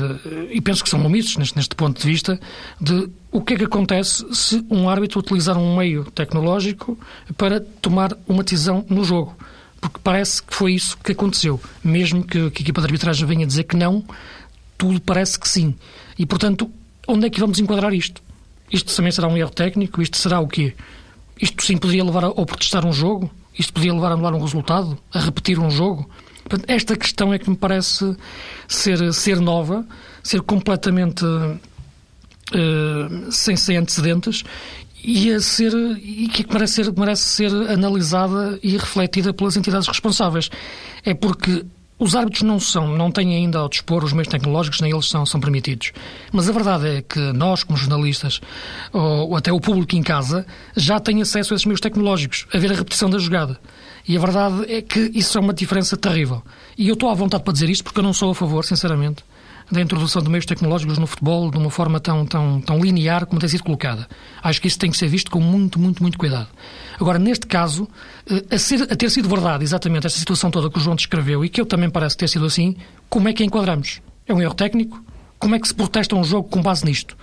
E 0.52 0.60
penso 0.60 0.84
que 0.84 0.88
são 0.88 1.04
omissos 1.04 1.36
neste, 1.38 1.56
neste 1.56 1.74
ponto 1.74 2.00
de 2.00 2.06
vista, 2.06 2.38
de 2.80 3.10
o 3.32 3.40
que 3.40 3.54
é 3.54 3.56
que 3.56 3.64
acontece 3.64 4.24
se 4.34 4.64
um 4.70 4.90
árbitro 4.90 5.18
utilizar 5.18 5.56
um 5.56 5.74
meio 5.74 6.04
tecnológico 6.04 6.98
para 7.36 7.60
tomar 7.60 8.14
uma 8.28 8.44
decisão 8.44 8.84
no 8.90 9.02
jogo. 9.02 9.34
Porque 9.80 9.98
parece 10.04 10.42
que 10.42 10.54
foi 10.54 10.74
isso 10.74 10.98
que 10.98 11.12
aconteceu. 11.12 11.58
Mesmo 11.82 12.22
que, 12.22 12.50
que 12.50 12.60
a 12.60 12.62
equipa 12.62 12.82
de 12.82 12.86
arbitragem 12.86 13.26
venha 13.26 13.46
dizer 13.46 13.64
que 13.64 13.74
não, 13.74 14.04
tudo 14.76 15.00
parece 15.00 15.40
que 15.40 15.48
sim. 15.48 15.74
E, 16.18 16.26
portanto, 16.26 16.70
onde 17.08 17.26
é 17.26 17.30
que 17.30 17.40
vamos 17.40 17.58
enquadrar 17.58 17.94
isto? 17.94 18.22
Isto 18.70 18.94
também 18.94 19.10
será 19.10 19.28
um 19.28 19.36
erro 19.36 19.50
técnico? 19.50 20.02
Isto 20.02 20.18
será 20.18 20.38
o 20.38 20.46
quê? 20.46 20.74
Isto 21.40 21.64
sim 21.64 21.78
poderia 21.78 22.04
levar 22.04 22.26
a, 22.26 22.30
protestar 22.32 22.84
um 22.84 22.92
jogo? 22.92 23.30
Isto 23.58 23.72
poderia 23.72 23.94
levar 23.94 24.10
a 24.10 24.14
anular 24.14 24.34
um 24.34 24.40
resultado? 24.40 24.98
A 25.12 25.18
repetir 25.18 25.58
um 25.58 25.70
jogo? 25.70 26.08
Esta 26.68 26.96
questão 26.96 27.32
é 27.32 27.38
que 27.38 27.48
me 27.48 27.56
parece 27.56 28.14
ser, 28.68 29.12
ser 29.14 29.40
nova, 29.40 29.86
ser 30.22 30.42
completamente 30.42 31.24
uh, 32.54 33.32
sem, 33.32 33.56
sem 33.56 33.76
antecedentes 33.76 34.44
e, 35.02 35.32
a 35.32 35.40
ser, 35.40 35.72
e 35.98 36.28
que 36.28 36.46
merece 36.52 36.74
ser, 36.74 36.92
merece 36.92 37.22
ser 37.24 37.52
analisada 37.70 38.58
e 38.62 38.76
refletida 38.76 39.32
pelas 39.32 39.56
entidades 39.56 39.88
responsáveis. 39.88 40.50
É 41.04 41.12
porque 41.12 41.64
os 41.98 42.16
árbitros 42.16 42.42
não 42.42 42.58
são, 42.58 42.96
não 42.96 43.10
têm 43.10 43.34
ainda 43.36 43.58
ao 43.58 43.68
dispor 43.68 44.02
os 44.02 44.12
meios 44.12 44.28
tecnológicos, 44.28 44.80
nem 44.80 44.90
eles 44.90 45.08
são, 45.08 45.24
são 45.24 45.40
permitidos. 45.40 45.92
Mas 46.32 46.48
a 46.48 46.52
verdade 46.52 46.88
é 46.88 47.02
que 47.02 47.18
nós, 47.32 47.62
como 47.62 47.78
jornalistas, 47.78 48.40
ou, 48.92 49.30
ou 49.30 49.36
até 49.36 49.52
o 49.52 49.60
público 49.60 49.94
em 49.94 50.02
casa, 50.02 50.44
já 50.76 50.98
tem 50.98 51.22
acesso 51.22 51.52
a 51.52 51.56
esses 51.56 51.66
meios 51.66 51.80
tecnológicos, 51.80 52.46
a 52.52 52.58
ver 52.58 52.72
a 52.72 52.74
repetição 52.74 53.08
da 53.08 53.18
jogada. 53.18 53.58
E 54.06 54.16
a 54.16 54.20
verdade 54.20 54.64
é 54.68 54.82
que 54.82 55.12
isso 55.14 55.38
é 55.38 55.40
uma 55.40 55.54
diferença 55.54 55.96
terrível. 55.96 56.42
E 56.76 56.88
eu 56.88 56.94
estou 56.94 57.08
à 57.08 57.14
vontade 57.14 57.44
para 57.44 57.52
dizer 57.52 57.70
isto 57.70 57.84
porque 57.84 58.00
eu 58.00 58.04
não 58.04 58.12
sou 58.12 58.32
a 58.32 58.34
favor, 58.34 58.64
sinceramente, 58.64 59.22
da 59.72 59.80
introdução 59.80 60.22
de 60.22 60.28
meios 60.28 60.44
tecnológicos 60.44 60.98
no 60.98 61.06
futebol 61.06 61.50
de 61.50 61.56
uma 61.56 61.70
forma 61.70 61.98
tão, 61.98 62.26
tão, 62.26 62.60
tão 62.60 62.78
linear 62.78 63.24
como 63.24 63.40
tem 63.40 63.48
sido 63.48 63.64
colocada. 63.64 64.06
Acho 64.42 64.60
que 64.60 64.68
isso 64.68 64.78
tem 64.78 64.90
que 64.90 64.96
ser 64.96 65.08
visto 65.08 65.30
com 65.30 65.40
muito, 65.40 65.78
muito, 65.78 66.02
muito 66.02 66.18
cuidado. 66.18 66.48
Agora, 67.00 67.18
neste 67.18 67.46
caso, 67.46 67.88
eh, 68.30 68.54
a, 68.54 68.58
ser, 68.58 68.82
a 68.82 68.94
ter 68.94 69.10
sido 69.10 69.28
verdade 69.28 69.64
exatamente 69.64 70.06
esta 70.06 70.18
situação 70.18 70.50
toda 70.50 70.68
que 70.68 70.78
o 70.78 70.80
João 70.80 70.94
descreveu 70.94 71.42
e 71.42 71.48
que 71.48 71.58
eu 71.58 71.64
também 71.64 71.88
parece 71.88 72.18
ter 72.18 72.28
sido 72.28 72.44
assim, 72.44 72.76
como 73.08 73.28
é 73.28 73.32
que 73.32 73.42
a 73.42 73.46
enquadramos? 73.46 74.02
É 74.26 74.34
um 74.34 74.42
erro 74.42 74.54
técnico? 74.54 75.02
Como 75.38 75.54
é 75.54 75.58
que 75.58 75.66
se 75.66 75.74
protesta 75.74 76.14
um 76.14 76.22
jogo 76.22 76.48
com 76.50 76.60
base 76.60 76.84
nisto? 76.84 77.16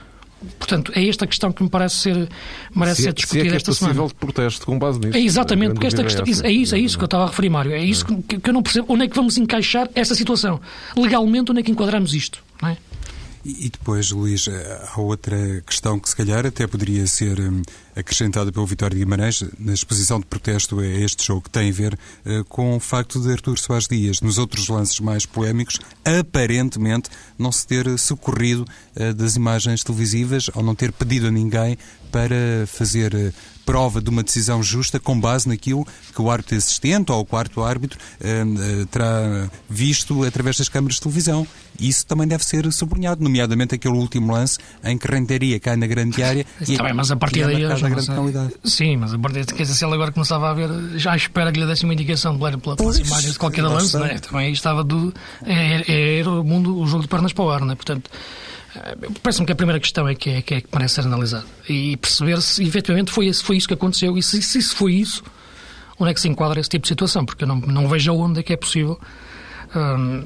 Portanto, 0.57 0.91
é 0.95 1.07
esta 1.07 1.27
questão 1.27 1.51
que 1.51 1.61
me 1.61 1.69
parece 1.69 1.95
ser, 1.95 2.29
merece 2.73 2.97
se, 2.97 3.03
ser 3.03 3.13
discutida 3.13 3.43
se 3.43 3.49
é 3.49 3.53
é 3.53 3.55
esta 3.57 3.73
semana. 3.73 4.07
de 4.07 4.13
protesto 4.13 4.65
com 4.65 4.79
base 4.79 4.99
nisto. 4.99 5.15
É 5.15 5.19
exatamente, 5.19 5.73
porque 5.73 5.87
esta 5.87 6.03
questão, 6.03 6.25
é, 6.25 6.47
é 6.47 6.51
isso, 6.51 6.75
é 6.75 6.79
isso 6.79 6.97
que 6.97 7.03
eu 7.03 7.07
estava 7.07 7.25
a 7.25 7.27
referir, 7.27 7.49
Mário. 7.49 7.71
É 7.73 7.83
isso 7.83 8.05
que, 8.05 8.39
que 8.39 8.49
eu 8.49 8.53
não 8.53 8.63
percebo. 8.63 8.85
Onde 8.89 9.03
é 9.03 9.07
que 9.07 9.15
vamos 9.15 9.37
encaixar 9.37 9.89
esta 9.93 10.15
situação? 10.15 10.61
Legalmente, 10.95 11.51
onde 11.51 11.59
é 11.59 11.63
que 11.63 11.71
enquadramos 11.71 12.13
isto? 12.13 12.41
Não 12.61 12.69
é? 12.69 12.77
E 13.43 13.69
depois, 13.69 14.11
Luís, 14.11 14.47
há 14.47 14.99
outra 14.99 15.61
questão 15.65 15.97
que 15.97 16.09
se 16.09 16.15
calhar 16.15 16.45
até 16.45 16.67
poderia 16.67 17.07
ser 17.07 17.39
hum, 17.39 17.61
acrescentada 17.95 18.51
pelo 18.51 18.65
Vitório 18.65 18.95
de 18.97 19.03
Guimarães 19.03 19.43
na 19.57 19.73
exposição 19.73 20.19
de 20.19 20.25
protesto 20.25 20.79
a 20.79 20.85
este 20.85 21.25
jogo, 21.25 21.43
que 21.43 21.49
tem 21.49 21.69
a 21.69 21.73
ver 21.73 21.93
uh, 21.93 22.43
com 22.45 22.75
o 22.75 22.79
facto 22.79 23.19
de 23.21 23.31
Artur 23.31 23.57
Soares 23.57 23.87
Dias, 23.87 24.21
nos 24.21 24.37
outros 24.37 24.67
lances 24.67 24.99
mais 24.99 25.25
polémicos, 25.25 25.79
aparentemente 26.03 27.09
não 27.37 27.51
se 27.51 27.65
ter 27.65 27.97
socorrido 27.97 28.65
uh, 28.95 29.13
das 29.13 29.35
imagens 29.35 29.83
televisivas 29.83 30.49
ou 30.53 30.61
não 30.61 30.75
ter 30.75 30.91
pedido 30.91 31.27
a 31.27 31.31
ninguém 31.31 31.77
para 32.11 32.65
fazer 32.67 33.13
uh, 33.13 33.33
prova 33.65 34.01
de 34.01 34.09
uma 34.09 34.23
decisão 34.23 34.63
justa 34.63 34.99
com 34.99 35.19
base 35.19 35.47
naquilo 35.47 35.85
que 36.13 36.21
o 36.21 36.31
árbitro 36.31 36.57
assistente 36.57 37.11
ou 37.11 37.19
o 37.19 37.25
quarto 37.25 37.61
árbitro 37.63 37.99
uh, 38.19 38.81
uh, 38.81 38.85
terá 38.87 39.49
visto 39.69 40.23
através 40.23 40.57
das 40.57 40.67
câmaras 40.67 40.95
de 40.95 41.01
televisão. 41.01 41.47
Isso 41.79 42.05
também 42.05 42.27
deve 42.27 42.43
ser 42.43 42.71
sublinhado, 42.73 43.23
nomeadamente 43.23 43.75
aquele 43.75 43.93
último 43.93 44.33
lance 44.33 44.57
em 44.83 44.97
que 44.97 45.07
Renteria 45.07 45.59
cai 45.59 45.77
na 45.77 45.87
grande 45.87 46.21
área 46.21 46.45
e 46.67 46.71
Está 46.71 46.83
bem, 46.83 46.93
mas 46.93 47.11
a 47.11 47.15
partir 47.15 47.45
daí 47.45 47.61
grande 47.61 48.07
penalidade. 48.07 48.53
Sim, 48.63 48.97
mas 48.97 49.13
a 49.13 49.19
partir 49.19 49.45
daí, 49.45 49.65
se 49.65 49.85
ele 49.85 49.93
agora 49.93 50.11
começava 50.11 50.49
a 50.49 50.53
ver, 50.53 50.69
já 50.97 51.15
espera 51.15 51.51
que 51.51 51.59
lhe 51.59 51.65
desse 51.65 51.85
uma 51.85 51.93
indicação 51.93 52.33
de 52.33 52.39
pela, 52.57 52.75
pelas 52.75 52.97
imagens 52.97 53.33
de 53.33 53.39
qualquer 53.39 53.63
lance, 53.63 53.97
né? 53.97 54.17
também 54.19 54.51
estava 54.51 54.83
do. 54.83 55.13
É, 55.45 55.83
é, 55.87 56.19
era 56.19 56.29
o 56.29 56.43
mundo, 56.43 56.77
o 56.77 56.87
jogo 56.87 57.03
de 57.03 57.07
pernas 57.07 57.33
para 57.33 57.45
o 57.45 57.49
ar, 57.49 57.61
né? 57.61 57.75
portanto. 57.75 58.09
Eh, 58.75 58.95
parece-me 59.21 59.45
que 59.45 59.51
a 59.51 59.55
primeira 59.55 59.79
questão 59.79 60.07
é 60.07 60.15
que, 60.15 60.29
é, 60.29 60.41
que, 60.41 60.55
é 60.55 60.61
que 60.61 60.67
merece 60.73 60.95
ser 60.95 61.01
analisada 61.01 61.45
e 61.67 61.97
perceber 61.97 62.41
se 62.41 62.63
efetivamente 62.63 63.11
foi, 63.11 63.31
foi 63.33 63.57
isso 63.57 63.67
que 63.67 63.73
aconteceu 63.73 64.17
e 64.17 64.23
se, 64.23 64.41
se 64.41 64.59
isso 64.59 64.75
foi 64.75 64.93
isso, 64.93 65.23
onde 65.97 66.11
é 66.11 66.13
que 66.13 66.21
se 66.21 66.27
enquadra 66.27 66.59
esse 66.59 66.69
tipo 66.69 66.83
de 66.83 66.89
situação, 66.89 67.25
porque 67.25 67.43
eu 67.43 67.47
não, 67.47 67.57
não 67.57 67.87
vejo 67.87 68.13
onde 68.13 68.39
é 68.39 68.43
que 68.43 68.53
é 68.53 68.57
possível. 68.57 68.99
Hum, 69.75 70.23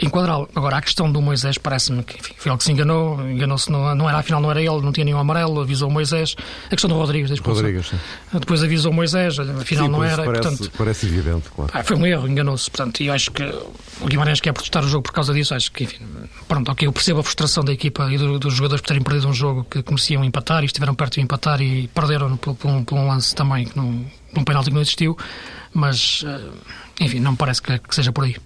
enquadrá-lo. 0.00 0.48
Agora, 0.54 0.76
a 0.76 0.82
questão 0.82 1.10
do 1.10 1.20
Moisés 1.20 1.58
parece-me 1.58 2.02
que 2.02 2.18
enfim, 2.18 2.34
foi 2.36 2.50
ele 2.50 2.58
que 2.58 2.64
se 2.64 2.72
enganou, 2.72 3.20
enganou-se, 3.28 3.70
não, 3.70 3.94
não 3.94 4.08
era, 4.08 4.18
afinal 4.18 4.40
não 4.40 4.50
era 4.50 4.60
ele, 4.60 4.80
não 4.80 4.92
tinha 4.92 5.04
nenhum 5.04 5.18
amarelo, 5.18 5.60
avisou 5.60 5.88
o 5.88 5.92
Moisés. 5.92 6.36
A 6.66 6.70
questão 6.70 6.88
do 6.88 6.96
Rodrigues, 6.96 7.30
da 7.30 7.42
Rodrigues, 7.42 7.88
sim. 7.88 7.98
Depois 8.32 8.62
avisou 8.62 8.92
o 8.92 8.94
Moisés, 8.94 9.38
afinal 9.38 9.86
sim, 9.86 9.90
não 9.90 10.04
era. 10.04 10.24
Parece, 10.24 10.42
portanto, 10.42 10.72
parece 10.76 11.06
evidente, 11.06 11.48
claro. 11.54 11.70
Ah, 11.74 11.82
foi 11.82 11.96
um 11.96 12.06
erro, 12.06 12.28
enganou-se. 12.28 12.70
Portanto, 12.70 13.00
e 13.00 13.06
eu 13.06 13.14
acho 13.14 13.30
que 13.30 13.42
o 13.42 14.06
Guimarães 14.06 14.40
quer 14.40 14.52
protestar 14.52 14.84
o 14.84 14.88
jogo 14.88 15.02
por 15.02 15.12
causa 15.12 15.32
disso. 15.32 15.54
Acho 15.54 15.72
que, 15.72 15.84
enfim, 15.84 15.98
pronto, 16.46 16.70
ok, 16.70 16.86
eu 16.86 16.92
percebo 16.92 17.20
a 17.20 17.22
frustração 17.22 17.64
da 17.64 17.72
equipa 17.72 18.12
e 18.12 18.18
do, 18.18 18.38
dos 18.38 18.54
jogadores 18.54 18.80
por 18.80 18.88
terem 18.88 19.02
perdido 19.02 19.28
um 19.28 19.32
jogo 19.32 19.64
que 19.64 19.82
mereciam 19.88 20.24
empatar 20.24 20.62
e 20.62 20.66
estiveram 20.66 20.94
perto 20.94 21.14
de 21.14 21.20
empatar 21.22 21.60
e 21.60 21.88
perderam 21.88 22.36
por, 22.36 22.54
por, 22.54 22.68
um, 22.68 22.84
por 22.84 22.96
um, 22.96 23.08
lance 23.08 23.34
também, 23.34 23.66
que 23.66 23.76
não, 23.76 24.04
um 24.36 24.44
penalti 24.44 24.68
que 24.68 24.74
não 24.74 24.82
existiu. 24.82 25.16
Mas, 25.72 26.24
eh, 26.26 27.04
enfim, 27.04 27.20
não 27.20 27.32
me 27.32 27.36
parece 27.36 27.60
que, 27.60 27.78
que 27.78 27.94
seja 27.94 28.12
por 28.12 28.24
aí. 28.24 28.36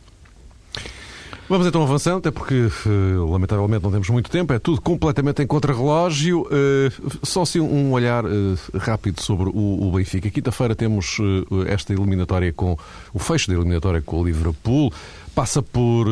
Vamos 1.53 1.67
então 1.67 1.83
avançando, 1.83 2.17
até 2.17 2.31
porque 2.31 2.55
uh, 2.87 3.31
lamentavelmente 3.31 3.85
não 3.85 3.91
temos 3.91 4.09
muito 4.09 4.31
tempo, 4.31 4.55
é 4.55 4.59
tudo 4.59 4.81
completamente 4.81 5.43
em 5.43 5.47
contrarrelógio. 5.47 6.47
Uh, 6.47 7.19
só 7.23 7.43
assim 7.43 7.61
um 7.61 7.93
olhar 7.93 8.25
uh, 8.25 8.59
rápido 8.75 9.21
sobre 9.21 9.51
o, 9.53 9.93
Benfica. 9.95 10.31
Quinta-feira 10.31 10.75
temos 10.75 11.19
esta 11.67 11.93
eliminatória 11.93 12.55
com 12.55 12.75
o 13.13 13.19
fecho 13.19 13.49
da 13.49 13.55
eliminatória 13.55 14.01
com 14.01 14.23
o 14.23 14.25
Liverpool. 14.25 14.91
Passa 15.35 15.61
por 15.63 16.07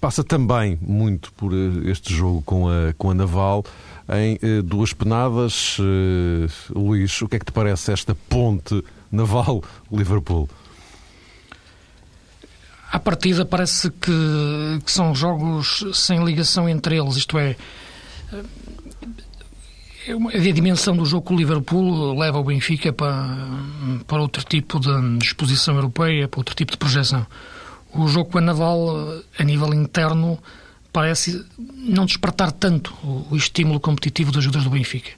passa 0.00 0.24
também 0.24 0.76
muito 0.82 1.32
por 1.34 1.52
este 1.84 2.12
jogo 2.12 2.42
com 2.42 2.68
a, 2.68 2.92
com 2.98 3.12
a 3.12 3.14
Naval 3.14 3.64
em 4.08 4.36
duas 4.64 4.92
penadas. 4.92 5.78
Luís, 6.74 7.22
o 7.22 7.28
que 7.28 7.36
é 7.36 7.38
que 7.38 7.44
te 7.44 7.52
parece 7.52 7.92
esta 7.92 8.16
ponte 8.28 8.82
Naval-Liverpool? 9.12 10.48
À 12.94 12.98
partida 13.00 13.44
parece 13.44 13.90
que, 13.90 14.80
que, 14.84 14.92
são 14.92 15.12
jogos 15.16 15.84
sem 15.94 16.24
ligação 16.24 16.68
entre 16.68 16.96
eles, 16.96 17.16
isto 17.16 17.36
é, 17.36 17.56
é 20.06 20.12
a 20.12 20.52
dimensão 20.52 20.96
do 20.96 21.04
jogo 21.04 21.26
com 21.26 21.34
o 21.34 21.36
Liverpool 21.36 22.16
leva 22.16 22.38
o 22.38 22.44
Benfica 22.44 22.92
para, 22.92 23.36
para 24.06 24.22
outro 24.22 24.44
tipo 24.44 24.78
de 24.78 25.26
exposição 25.26 25.74
europeia, 25.74 26.28
para 26.28 26.38
outro 26.38 26.54
tipo 26.54 26.70
de 26.70 26.78
projeção. 26.78 27.26
O 27.92 28.06
jogo 28.06 28.30
com 28.30 28.38
a 28.38 28.40
Naval, 28.40 28.96
a 29.36 29.42
nível 29.42 29.74
interno, 29.74 30.38
parece 30.92 31.44
não 31.58 32.06
despertar 32.06 32.52
tanto 32.52 32.94
o, 33.28 33.36
estímulo 33.36 33.80
competitivo 33.80 34.30
dos 34.30 34.44
jogadores 34.44 34.70
do 34.70 34.70
Benfica. 34.70 35.10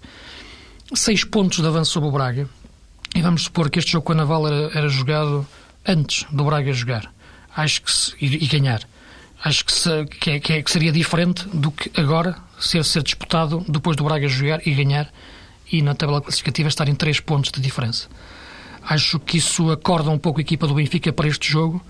Seis 0.95 1.25
pontos 1.25 1.61
de 1.61 1.67
avanço 1.67 1.91
sobre 1.91 2.09
o 2.09 2.13
Braga, 2.13 2.49
e 3.15 3.21
vamos 3.21 3.43
supor 3.43 3.69
que 3.69 3.79
este 3.79 3.93
jogo 3.93 4.07
com 4.07 4.13
a 4.13 4.17
Naval 4.17 4.47
era, 4.47 4.79
era 4.79 4.89
jogado 4.89 5.47
antes 5.87 6.25
do 6.33 6.43
Braga 6.43 6.73
jogar 6.73 7.15
acho 7.57 7.83
que 7.83 7.91
se, 7.91 8.15
e, 8.21 8.47
ganhar. 8.47 8.83
Acho 9.43 9.65
que, 9.65 9.73
se, 9.73 10.05
que, 10.07 10.31
é, 10.31 10.41
que, 10.41 10.53
é, 10.53 10.63
que, 10.63 10.71
seria 10.71 10.93
diferente 10.93 11.49
do 11.49 11.71
que 11.71 11.91
agora 11.99 12.37
ser, 12.61 12.85
ser 12.85 13.03
disputado 13.03 13.65
depois 13.69 13.97
do 13.97 14.05
Braga 14.05 14.29
jogar 14.29 14.67
e 14.67 14.75
ganhar 14.75 15.11
e 15.71 15.83
na 15.83 15.95
tabela 15.95 16.21
classificativa 16.21 16.69
estar 16.69 16.89
em 16.89 16.95
3 16.95 17.21
pontos 17.21 17.51
de 17.51 17.61
diferença. 17.61 18.09
Acho 18.83 19.19
que 19.19 19.39
isso 19.39 19.71
acorda 19.71 20.11
um 20.11 20.19
pouco 20.19 20.39
a 20.39 20.43
equipa 20.43 20.67
do 20.67 20.75
Benfica 20.75 21.13
para 21.13 21.27
este 21.27 21.51
jogo. 21.51 21.83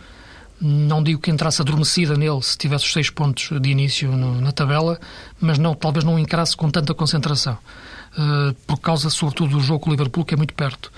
Não 0.59 1.03
digo 1.03 1.21
que 1.21 1.31
entrasse 1.31 1.61
adormecida 1.61 2.17
nele 2.17 2.41
se 2.41 2.57
tivesse 2.57 2.87
os 2.87 2.93
6 2.93 3.11
pontos 3.11 3.51
de 3.61 3.69
início 3.69 4.11
no, 4.11 4.41
na 4.41 4.53
tabela, 4.53 4.99
mas 5.39 5.59
não, 5.59 5.75
talvez 5.75 6.05
não 6.05 6.19
encarasse 6.19 6.57
com 6.57 6.71
tanta 6.71 6.95
concentração. 6.95 7.59
Uh, 8.17 8.55
por 8.67 8.79
causa, 8.81 9.11
sobretudo, 9.11 9.51
do 9.51 9.61
jogo 9.61 9.81
com 9.81 9.91
o 9.91 9.93
Liverpool, 9.93 10.25
que 10.25 10.33
é 10.33 10.37
muito 10.37 10.55
perto. 10.55 10.91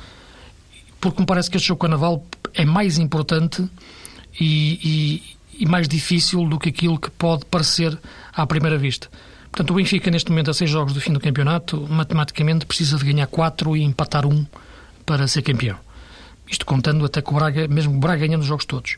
Porque 1.01 1.21
me 1.21 1.27
parece 1.27 1.51
que 1.51 1.57
este 1.57 1.67
jogo 1.67 1.81
com 1.81 1.87
a 1.87 1.91
Naval 1.91 2.25
é 2.55 2.65
mais 2.65 2.99
importante 2.99 3.69
e, 4.41 5.23
e, 5.59 5.63
e 5.65 5.67
mais 5.67 5.89
difícil 5.89 6.47
do 6.49 6.59
que 6.59 6.69
aquilo 6.69 6.99
que 6.99 7.11
pode 7.11 7.45
parecer 7.47 7.99
à 8.33 8.47
primeira 8.47 8.79
vista. 8.79 9.09
Portanto, 9.51 9.71
o 9.71 9.75
Benfica, 9.75 10.11
neste 10.11 10.31
momento, 10.31 10.51
a 10.51 10.55
seis 10.55 10.71
jogos 10.71 10.93
do 10.93 11.01
fim 11.01 11.13
do 11.13 11.21
campeonato, 11.21 11.87
matematicamente 11.89 12.67
precisa 12.67 12.97
de 12.97 13.05
ganhar 13.05 13.27
quatro 13.27 13.77
e 13.77 13.83
empatar 13.83 14.27
um 14.27 14.47
para 15.05 15.27
ser 15.27 15.43
campeão. 15.43 15.79
Isto 16.51 16.65
contando 16.65 17.05
até 17.05 17.21
que 17.21 17.31
o 17.31 17.35
Braga, 17.35 17.67
mesmo 17.67 17.97
o 17.97 17.99
Braga 17.99 18.27
ganhando 18.27 18.43
os 18.43 18.47
jogos 18.47 18.65
todos. 18.65 18.97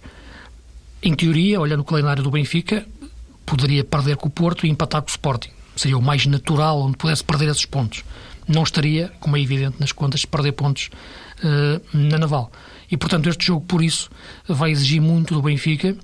Em 1.02 1.14
teoria, 1.14 1.60
olhando 1.60 1.80
o 1.80 1.84
calendário 1.84 2.22
do 2.22 2.30
Benfica, 2.30 2.86
poderia 3.46 3.82
perder 3.82 4.16
com 4.16 4.28
o 4.28 4.30
Porto 4.30 4.66
e 4.66 4.70
empatar 4.70 5.02
com 5.02 5.08
o 5.08 5.10
Sporting. 5.10 5.50
Seria 5.74 5.96
o 5.96 6.02
mais 6.02 6.26
natural 6.26 6.80
onde 6.82 6.96
pudesse 6.96 7.24
perder 7.24 7.48
esses 7.48 7.64
pontos. 7.64 8.04
Não 8.46 8.62
estaria, 8.62 9.10
como 9.20 9.36
é 9.36 9.40
evidente 9.40 9.76
nas 9.80 9.92
contas, 9.92 10.24
perder 10.24 10.52
pontos 10.52 10.90
uh, 11.42 11.96
na 11.96 12.18
Naval. 12.18 12.52
E, 12.90 12.96
portanto, 12.96 13.28
este 13.28 13.46
jogo, 13.46 13.64
por 13.66 13.82
isso, 13.82 14.10
vai 14.48 14.70
exigir 14.70 15.00
muito 15.00 15.34
do 15.34 15.42
Benfica, 15.42 15.96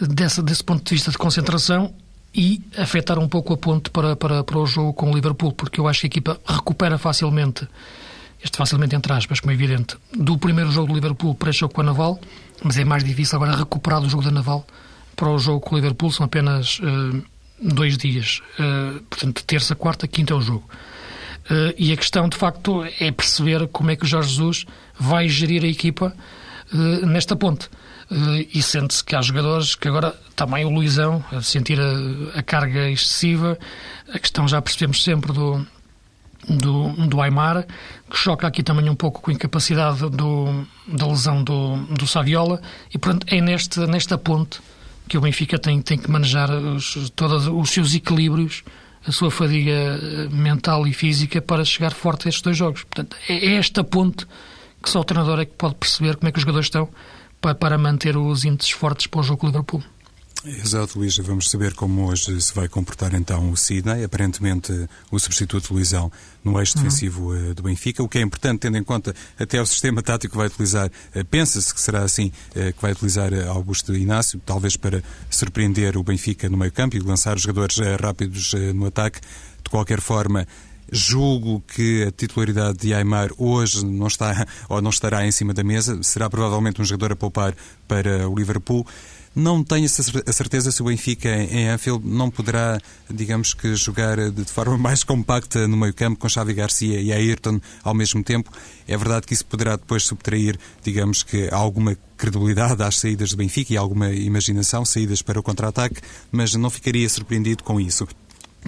desse, 0.00 0.42
desse 0.42 0.62
ponto 0.62 0.84
de 0.84 0.94
vista 0.94 1.10
de 1.10 1.18
concentração 1.18 1.92
e 2.34 2.60
afetar 2.76 3.18
um 3.18 3.28
pouco 3.28 3.52
a 3.54 3.56
ponte 3.56 3.90
para, 3.90 4.16
para, 4.16 4.42
para 4.42 4.58
o 4.58 4.66
jogo 4.66 4.92
com 4.92 5.10
o 5.10 5.14
Liverpool, 5.14 5.52
porque 5.52 5.80
eu 5.80 5.86
acho 5.86 6.00
que 6.00 6.06
a 6.06 6.08
equipa 6.08 6.40
recupera 6.44 6.98
facilmente, 6.98 7.66
este 8.42 8.56
facilmente 8.56 8.96
entre 8.96 9.12
aspas, 9.12 9.38
como 9.38 9.52
é 9.52 9.54
evidente, 9.54 9.96
do 10.12 10.36
primeiro 10.36 10.70
jogo 10.70 10.88
do 10.88 10.94
Liverpool 10.94 11.34
para 11.34 11.50
este 11.50 11.60
jogo 11.60 11.74
com 11.74 11.80
a 11.82 11.84
Naval, 11.84 12.20
mas 12.62 12.76
é 12.76 12.84
mais 12.84 13.04
difícil 13.04 13.36
agora 13.36 13.56
recuperar 13.56 14.00
do 14.00 14.08
jogo 14.08 14.24
da 14.24 14.32
Naval 14.32 14.66
para 15.14 15.28
o 15.28 15.38
jogo 15.38 15.60
com 15.60 15.74
o 15.74 15.78
Liverpool, 15.78 16.10
são 16.10 16.26
apenas 16.26 16.80
uh, 16.80 17.22
dois 17.62 17.96
dias, 17.96 18.42
uh, 18.58 19.00
portanto, 19.02 19.44
terça, 19.44 19.76
quarta, 19.76 20.08
quinta 20.08 20.32
é 20.32 20.36
o 20.36 20.40
jogo. 20.40 20.68
Uh, 21.50 21.74
e 21.76 21.92
a 21.92 21.96
questão, 21.96 22.28
de 22.28 22.36
facto, 22.36 22.84
é 22.98 23.10
perceber 23.10 23.68
como 23.68 23.90
é 23.90 23.96
que 23.96 24.04
o 24.04 24.06
Jorge 24.06 24.30
Jesus 24.30 24.64
vai 24.98 25.28
gerir 25.28 25.62
a 25.62 25.66
equipa 25.66 26.14
uh, 26.72 27.06
nesta 27.06 27.36
ponte. 27.36 27.68
Uh, 28.10 28.46
e 28.52 28.62
sente-se 28.62 29.04
que 29.04 29.14
há 29.14 29.20
jogadores 29.20 29.74
que 29.74 29.88
agora, 29.88 30.14
também 30.34 30.64
o 30.64 30.70
Luizão, 30.70 31.22
a 31.30 31.42
sentir 31.42 31.78
a, 31.80 32.38
a, 32.38 32.42
carga 32.42 32.88
excessiva, 32.88 33.58
a 34.12 34.18
questão 34.18 34.48
já 34.48 34.60
percebemos 34.62 35.02
sempre 35.02 35.32
do, 35.32 35.66
do, 36.48 36.88
do 37.08 37.20
Aymar, 37.20 37.66
que 38.10 38.16
choca 38.16 38.46
aqui 38.46 38.62
também 38.62 38.88
um 38.88 38.94
pouco 38.94 39.20
com 39.20 39.30
a 39.30 39.34
incapacidade 39.34 40.08
do, 40.10 40.66
da 40.86 41.06
lesão 41.06 41.42
do, 41.42 41.76
do 41.90 42.06
Saviola, 42.06 42.60
e 42.92 42.98
portanto 42.98 43.26
é 43.30 43.40
neste, 43.40 43.80
nesta 43.80 44.16
ponte 44.16 44.60
que 45.08 45.18
o 45.18 45.20
Benfica 45.20 45.58
tem, 45.58 45.80
tem 45.82 45.98
que 45.98 46.10
manejar 46.10 46.50
os, 46.50 47.10
todos 47.10 47.46
os 47.48 47.70
seus 47.70 47.94
equilíbrios 47.94 48.62
a 49.06 49.12
sua 49.12 49.30
fadiga 49.30 49.72
eh, 49.72 50.28
mental 50.30 50.86
e 50.86 50.92
física 50.92 51.40
para 51.42 51.64
chegar 51.64 51.92
forte 51.92 52.26
a 52.26 52.28
estes 52.28 52.42
dois 52.42 52.56
jogos. 52.56 52.84
Portanto, 52.84 53.16
é, 53.28 53.34
é 53.34 53.54
esta 53.56 53.84
ponte 53.84 54.26
que 54.82 54.90
só 54.90 55.00
o 55.00 55.04
treinador 55.04 55.40
é 55.40 55.44
que 55.44 55.54
pode 55.54 55.74
perceber 55.76 56.16
como 56.16 56.28
é 56.28 56.32
que 56.32 56.38
os 56.38 56.42
jogadores 56.42 56.66
estão 56.66 56.88
para, 57.40 57.76
manter 57.76 58.16
os 58.16 58.44
índices 58.44 58.72
fortes 58.72 59.06
para 59.06 59.20
o 59.20 59.22
jogo 59.22 59.40
com 59.40 59.46
o 59.46 59.50
Liverpool. 59.50 59.82
Exato, 60.46 60.98
Luís. 60.98 61.16
Vamos 61.18 61.50
saber 61.50 61.72
como 61.74 62.06
hoje 62.06 62.40
se 62.40 62.54
vai 62.54 62.68
comportar 62.68 63.14
então 63.14 63.50
o 63.50 63.56
Sidney, 63.56 64.04
aparentemente 64.04 64.72
o 65.10 65.18
substituto 65.18 65.68
de 65.68 65.72
Luizão 65.72 66.12
no 66.44 66.58
eixo 66.60 66.76
uhum. 66.76 66.84
defensivo 66.84 67.32
uhum. 67.32 67.54
do 67.54 67.62
Benfica, 67.62 68.02
o 68.02 68.08
que 68.08 68.18
é 68.18 68.20
importante 68.20 68.60
tendo 68.60 68.76
em 68.76 68.84
conta 68.84 69.14
até 69.38 69.60
o 69.60 69.64
sistema 69.64 70.02
tático 70.02 70.32
que 70.32 70.36
vai 70.36 70.48
utilizar. 70.48 70.90
Eh, 71.14 71.24
pensa-se 71.24 71.72
que 71.72 71.80
será 71.80 72.02
assim 72.02 72.30
que 72.52 72.82
vai 72.82 72.92
utilizar 72.92 73.32
Augusto 73.48 73.94
Inácio, 73.94 74.40
talvez 74.44 74.76
para 74.76 75.02
surpreender 75.30 75.96
o 75.96 76.02
Benfica 76.02 76.48
no 76.48 76.58
meio 76.58 76.72
campo 76.72 76.96
e 76.96 77.00
lançar 77.00 77.36
os 77.36 77.42
jogadores 77.42 77.78
rápidos 78.00 78.52
no 78.74 78.86
ataque. 78.86 79.20
De 79.62 79.70
qualquer 79.70 80.00
forma, 80.00 80.46
Julgo 80.90 81.62
que 81.66 82.04
a 82.04 82.10
titularidade 82.10 82.78
de 82.78 82.94
Aymar 82.94 83.30
hoje 83.38 83.84
não 83.84 84.06
está 84.06 84.46
ou 84.68 84.82
não 84.82 84.90
estará 84.90 85.26
em 85.26 85.32
cima 85.32 85.54
da 85.54 85.64
mesa. 85.64 85.98
Será 86.02 86.28
provavelmente 86.28 86.80
um 86.80 86.84
jogador 86.84 87.12
a 87.12 87.16
poupar 87.16 87.54
para 87.88 88.28
o 88.28 88.34
Liverpool. 88.34 88.86
Não 89.34 89.64
tenho 89.64 89.86
a 89.86 90.32
certeza 90.32 90.70
se 90.70 90.80
o 90.80 90.84
Benfica 90.84 91.28
em 91.28 91.68
Anfield 91.68 92.06
não 92.06 92.30
poderá, 92.30 92.80
digamos 93.10 93.52
que, 93.52 93.74
jogar 93.74 94.30
de 94.30 94.44
forma 94.44 94.78
mais 94.78 95.02
compacta 95.02 95.66
no 95.66 95.76
meio-campo 95.76 96.20
com 96.20 96.28
Xavi 96.28 96.54
Garcia 96.54 97.00
e 97.00 97.12
Ayrton 97.12 97.60
ao 97.82 97.94
mesmo 97.94 98.22
tempo. 98.22 98.50
É 98.86 98.96
verdade 98.96 99.26
que 99.26 99.34
isso 99.34 99.44
poderá 99.44 99.76
depois 99.76 100.04
subtrair, 100.04 100.56
digamos 100.82 101.22
que, 101.22 101.48
alguma 101.50 101.96
credibilidade 102.16 102.80
às 102.82 102.98
saídas 102.98 103.30
do 103.30 103.36
Benfica 103.36 103.72
e 103.72 103.76
alguma 103.76 104.10
imaginação, 104.10 104.84
saídas 104.84 105.20
para 105.20 105.40
o 105.40 105.42
contra-ataque, 105.42 106.00
mas 106.30 106.54
não 106.54 106.70
ficaria 106.70 107.08
surpreendido 107.08 107.64
com 107.64 107.80
isso. 107.80 108.06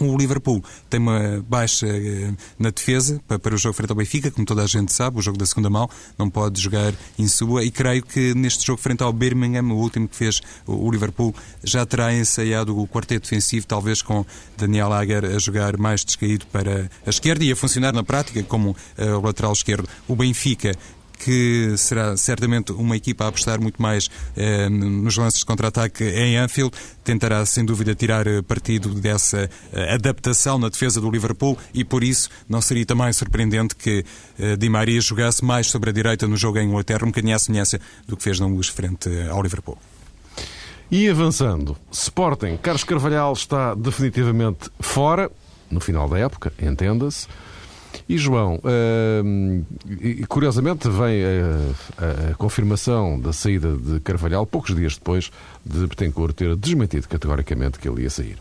O 0.01 0.17
Liverpool 0.17 0.63
tem 0.91 1.01
uma 1.01 1.45
baixa 1.49 1.87
eh, 1.87 2.31
na 2.59 2.71
defesa 2.71 3.21
para 3.43 3.55
o 3.55 3.59
jogo 3.59 3.75
frente 3.75 3.91
ao 3.91 3.97
Benfica, 3.97 4.31
como 4.31 4.47
toda 4.47 4.63
a 4.63 4.67
gente 4.67 4.93
sabe, 4.93 5.19
o 5.19 5.23
jogo 5.23 5.39
da 5.39 5.47
segunda 5.47 5.71
mão, 5.71 5.89
não 6.19 6.29
pode 6.29 6.61
jogar 6.61 6.93
em 7.19 7.27
sua, 7.27 7.65
e 7.65 7.71
creio 7.71 8.03
que 8.03 8.35
neste 8.35 8.67
jogo 8.67 8.81
frente 8.81 9.03
ao 9.03 9.13
Birmingham, 9.13 9.73
o 9.73 9.79
último 9.79 10.07
que 10.07 10.15
fez 10.15 10.43
o 10.67 10.91
Liverpool, 10.91 11.35
já 11.65 11.87
terá 11.87 12.13
ensaiado 12.15 12.79
o 12.79 12.87
quarteto 12.87 13.23
defensivo, 13.23 13.67
talvez 13.67 14.03
com 14.03 14.25
Daniel 14.57 14.93
Ager 14.93 15.25
a 15.25 15.39
jogar 15.39 15.79
mais 15.79 16.05
descaído 16.05 16.47
para 16.47 16.91
a 17.07 17.11
esquerda 17.11 17.45
e 17.45 17.53
a 17.53 17.57
funcionar 17.57 17.93
na 17.93 18.05
prática 18.05 18.43
como 18.43 18.71
uh, 18.71 19.25
lateral 19.25 19.53
esquerdo. 19.53 19.89
O 20.07 20.15
Benfica 20.15 20.77
que 21.19 21.75
será 21.77 22.17
certamente 22.17 22.73
uma 22.73 22.97
equipa 22.97 23.25
a 23.25 23.29
apostar 23.29 23.61
muito 23.61 23.81
mais 23.81 24.11
eh, 24.37 24.69
nos 24.69 25.17
lances 25.17 25.41
de 25.41 25.47
contra-ataque 25.47 26.05
em 26.05 26.37
Anfield. 26.37 26.73
Tentará, 27.03 27.45
sem 27.47 27.65
dúvida, 27.65 27.95
tirar 27.95 28.27
eh, 28.27 28.43
partido 28.43 28.95
dessa 28.95 29.49
eh, 29.73 29.95
adaptação 29.95 30.59
na 30.59 30.69
defesa 30.69 31.01
do 31.01 31.11
Liverpool 31.11 31.57
e, 31.73 31.85
por 31.85 32.05
isso, 32.05 32.29
não 32.49 32.61
seria 32.61 32.85
também 32.85 33.13
surpreendente 33.13 33.75
que 33.75 34.05
eh, 34.39 34.57
Di 34.57 34.69
Maria 34.69 35.01
jogasse 35.01 35.45
mais 35.45 35.69
sobre 35.69 35.91
a 35.91 35.93
direita 35.93 36.27
no 36.27 36.37
jogo 36.37 36.59
em 36.59 36.69
Inglaterra, 36.69 37.05
um 37.05 37.09
bocadinho 37.09 37.35
à 37.35 37.39
semelhança 37.39 37.81
do 38.07 38.17
que 38.17 38.23
fez 38.23 38.39
na 38.39 38.47
luz 38.47 38.69
frente 38.69 39.09
eh, 39.09 39.29
ao 39.29 39.43
Liverpool. 39.43 39.79
E 40.91 41.09
avançando, 41.09 41.77
Sporting, 41.91 42.57
Carlos 42.59 42.85
Carvalhal 42.85 43.33
está 43.33 43.75
definitivamente 43.75 44.71
fora, 44.79 45.31
no 45.69 45.81
final 45.81 46.09
da 46.09 46.19
época, 46.19 46.53
entenda-se. 46.63 47.27
E 48.09 48.19
João, 48.19 48.57
uh, 48.57 50.27
curiosamente 50.29 50.89
vem 50.89 51.23
a, 51.25 52.31
a, 52.31 52.35
confirmação 52.35 53.19
da 53.19 53.33
saída 53.33 53.77
de 53.77 54.01
Carvalhal 54.01 54.47
poucos 54.47 54.75
dias 54.75 54.95
depois 54.95 55.31
de 55.65 55.87
Betancourt 55.87 56.35
ter 56.35 56.57
desmentido 56.57 57.09
categoricamente 57.09 57.79
que 57.79 57.89
ele 57.89 58.03
ia 58.03 58.11
sair. 58.11 58.39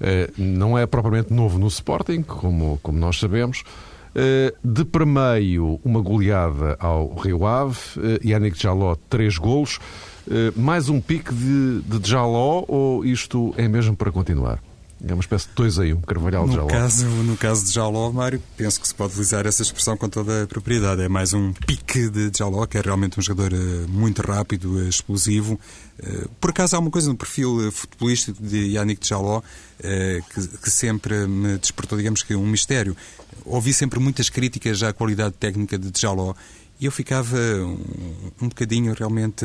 Uh, 0.00 0.32
não 0.36 0.76
é 0.76 0.86
propriamente 0.86 1.32
novo 1.32 1.58
no 1.58 1.68
Sporting, 1.68 2.22
como, 2.22 2.78
como 2.82 2.98
nós 2.98 3.18
sabemos. 3.18 3.62
Uh, 4.14 4.54
de 4.62 4.84
meio, 5.06 5.80
uma 5.82 6.00
goleada 6.00 6.76
ao 6.78 7.14
Rio 7.14 7.46
Ave, 7.46 7.78
uh, 7.96 8.26
Yannick 8.26 8.60
Jaló, 8.60 8.94
três 9.08 9.38
golos. 9.38 9.78
Uh, 10.26 10.52
mais 10.54 10.90
um 10.90 11.00
pique 11.00 11.32
de, 11.32 11.80
de 11.80 12.10
Jaló 12.10 12.64
ou 12.68 13.04
isto 13.04 13.54
é 13.56 13.66
mesmo 13.66 13.96
para 13.96 14.12
continuar? 14.12 14.60
É 15.04 15.12
uma 15.12 15.20
espécie 15.20 15.48
de 15.48 15.54
dois 15.54 15.80
aí, 15.80 15.92
um 15.92 16.00
carvalhal 16.00 16.46
de 16.46 16.54
Jaló. 16.54 16.68
Caso, 16.68 17.06
no 17.06 17.36
caso 17.36 17.64
de 17.64 17.72
Jaló, 17.72 18.12
Mário, 18.12 18.40
penso 18.56 18.80
que 18.80 18.86
se 18.86 18.94
pode 18.94 19.10
utilizar 19.10 19.44
essa 19.46 19.60
expressão 19.60 19.96
com 19.96 20.08
toda 20.08 20.44
a 20.44 20.46
propriedade. 20.46 21.02
É 21.02 21.08
mais 21.08 21.32
um 21.32 21.52
pique 21.52 22.08
de 22.08 22.30
Jaló, 22.36 22.66
que 22.66 22.78
é 22.78 22.80
realmente 22.80 23.18
um 23.18 23.22
jogador 23.22 23.52
eh, 23.52 23.86
muito 23.88 24.22
rápido, 24.22 24.80
eh, 24.80 24.88
explosivo. 24.88 25.58
Eh, 25.98 26.28
por 26.40 26.50
acaso 26.50 26.76
há 26.76 26.78
uma 26.78 26.90
coisa 26.90 27.08
no 27.08 27.16
perfil 27.16 27.72
futebolístico 27.72 28.40
de 28.40 28.74
Yannick 28.74 29.06
Jaló 29.06 29.42
que, 30.62 30.70
sempre 30.70 31.26
me 31.26 31.58
despertou, 31.58 31.98
digamos 31.98 32.22
que, 32.22 32.36
um 32.36 32.46
mistério. 32.46 32.96
Ouvi 33.44 33.74
sempre 33.74 33.98
muitas 33.98 34.30
críticas 34.30 34.80
à 34.84 34.92
qualidade 34.92 35.34
técnica 35.34 35.76
de 35.76 35.90
Jaló 36.00 36.34
e 36.78 36.86
eu 36.86 36.92
ficava 36.92 37.36
um 38.40 38.48
bocadinho 38.48 38.94
realmente 38.94 39.44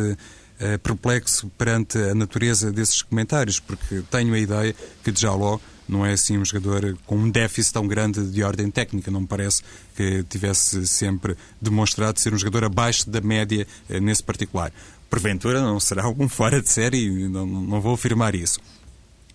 uh, 0.61 0.79
perplexo 0.79 1.49
perante 1.57 1.97
a 1.97 2.15
natureza 2.15 2.71
desses 2.71 3.01
comentários, 3.01 3.59
porque 3.59 4.03
tenho 4.09 4.33
a 4.33 4.39
ideia 4.39 4.75
que 5.03 5.11
Djaló 5.11 5.59
não 5.87 6.05
é 6.05 6.11
assim 6.13 6.37
um 6.37 6.43
jogador 6.43 6.97
com 7.05 7.15
um 7.15 7.29
déficit 7.29 7.73
tão 7.73 7.87
grande 7.87 8.29
de 8.29 8.43
ordem 8.43 8.69
técnica. 8.69 9.09
Não 9.09 9.21
me 9.21 9.27
parece 9.27 9.61
que 9.95 10.23
tivesse 10.23 10.85
sempre 10.85 11.37
demonstrado 11.61 12.19
ser 12.19 12.33
um 12.33 12.37
jogador 12.37 12.65
abaixo 12.65 13.09
da 13.09 13.21
média 13.21 13.65
uh, 13.89 13.99
nesse 13.99 14.23
particular. 14.23 14.71
Porventura 15.09 15.61
não 15.61 15.79
será 15.79 16.09
um 16.09 16.27
fora 16.27 16.61
de 16.61 16.69
série, 16.69 17.29
não, 17.29 17.45
não 17.45 17.79
vou 17.79 17.93
afirmar 17.93 18.35
isso 18.35 18.59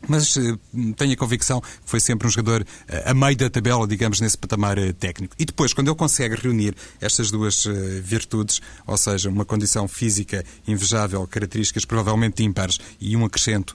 mas 0.08 0.36
uh, 0.36 0.58
tenho 0.96 1.12
a 1.12 1.16
convicção 1.16 1.60
que 1.60 1.68
foi 1.84 2.00
sempre 2.00 2.26
um 2.26 2.30
jogador 2.30 2.62
uh, 2.62 3.10
a 3.10 3.14
meio 3.14 3.36
da 3.36 3.48
tabela, 3.48 3.86
digamos, 3.86 4.20
nesse 4.20 4.36
patamar 4.36 4.78
uh, 4.78 4.92
técnico. 4.92 5.34
E 5.38 5.44
depois, 5.44 5.72
quando 5.72 5.88
ele 5.88 5.96
consegue 5.96 6.34
reunir 6.34 6.74
estas 7.00 7.30
duas 7.30 7.64
virtudes, 8.02 8.60
ou 8.86 8.96
seja, 8.96 9.28
uma 9.28 9.44
condição 9.44 9.86
física 9.86 10.44
invejável, 10.66 11.26
características 11.26 11.84
provavelmente 11.84 12.42
ímpares 12.42 12.78
e 13.00 13.16
um 13.16 13.24
acrescento 13.24 13.74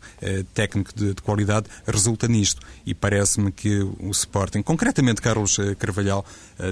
técnico 0.54 0.94
de, 0.96 1.14
de, 1.14 1.22
qualidade, 1.22 1.68
resulta 1.86 2.28
nisto. 2.28 2.62
E 2.86 2.94
parece-me 2.94 3.52
que 3.52 3.80
o 4.00 4.12
Sporting, 4.12 4.62
concretamente 4.62 5.22
Carlos 5.22 5.58
Carvalhal, 5.80 6.26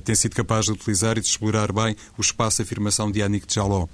tem 0.04 0.16
sido 0.16 0.36
capaz 0.36 0.66
de 0.66 0.72
utilizar 0.72 1.18
e 1.18 1.22
de 1.22 1.28
explorar 1.28 1.72
bem 1.72 1.96
o 2.18 2.22
espaço 2.22 2.58
de 2.58 2.64
afirmação 2.64 3.12
de 3.12 3.20
Yannick 3.20 3.54
Jaló. 3.54 3.88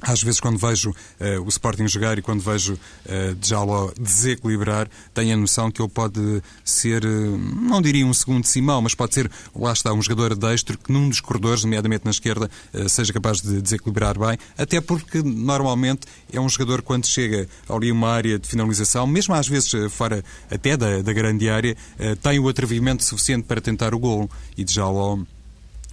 Às 0.00 0.22
vezes, 0.22 0.40
quando 0.40 0.58
vejo 0.58 0.90
uh, 0.90 1.42
o 1.44 1.48
Sporting 1.48 1.86
jogar 1.86 2.18
e 2.18 2.22
quando 2.22 2.40
vejo 2.40 2.74
uh, 2.74 3.34
Djaló 3.36 3.92
desequilibrar, 3.98 4.88
tenho 5.12 5.34
a 5.34 5.36
noção 5.36 5.70
que 5.70 5.82
ele 5.82 5.90
pode 5.90 6.42
ser, 6.64 7.04
uh, 7.04 7.38
não 7.38 7.82
diria 7.82 8.06
um 8.06 8.14
segundo 8.14 8.46
Simão, 8.46 8.80
mas 8.80 8.94
pode 8.94 9.14
ser, 9.14 9.30
lá 9.54 9.72
está, 9.72 9.92
um 9.92 10.00
jogador 10.00 10.34
destro 10.34 10.78
que 10.78 10.90
num 10.90 11.08
dos 11.08 11.20
corredores, 11.20 11.64
nomeadamente 11.64 12.04
na 12.04 12.10
esquerda, 12.10 12.50
uh, 12.72 12.88
seja 12.88 13.12
capaz 13.12 13.40
de 13.40 13.60
desequilibrar 13.60 14.18
bem, 14.18 14.38
até 14.56 14.80
porque 14.80 15.22
normalmente 15.22 16.06
é 16.32 16.40
um 16.40 16.48
jogador 16.48 16.82
quando 16.82 17.06
chega 17.06 17.46
ali 17.68 17.92
uma 17.92 18.08
área 18.08 18.38
de 18.38 18.48
finalização, 18.48 19.06
mesmo 19.06 19.34
às 19.34 19.48
vezes 19.48 19.70
fora 19.90 20.24
até 20.50 20.76
da, 20.76 21.02
da 21.02 21.12
grande 21.12 21.48
área, 21.48 21.76
tem 22.22 22.38
o 22.38 22.48
atrevimento 22.48 23.04
suficiente 23.04 23.44
para 23.44 23.60
tentar 23.60 23.94
o 23.94 23.98
golo. 23.98 24.30
E 24.56 24.64
Djaló 24.64 25.18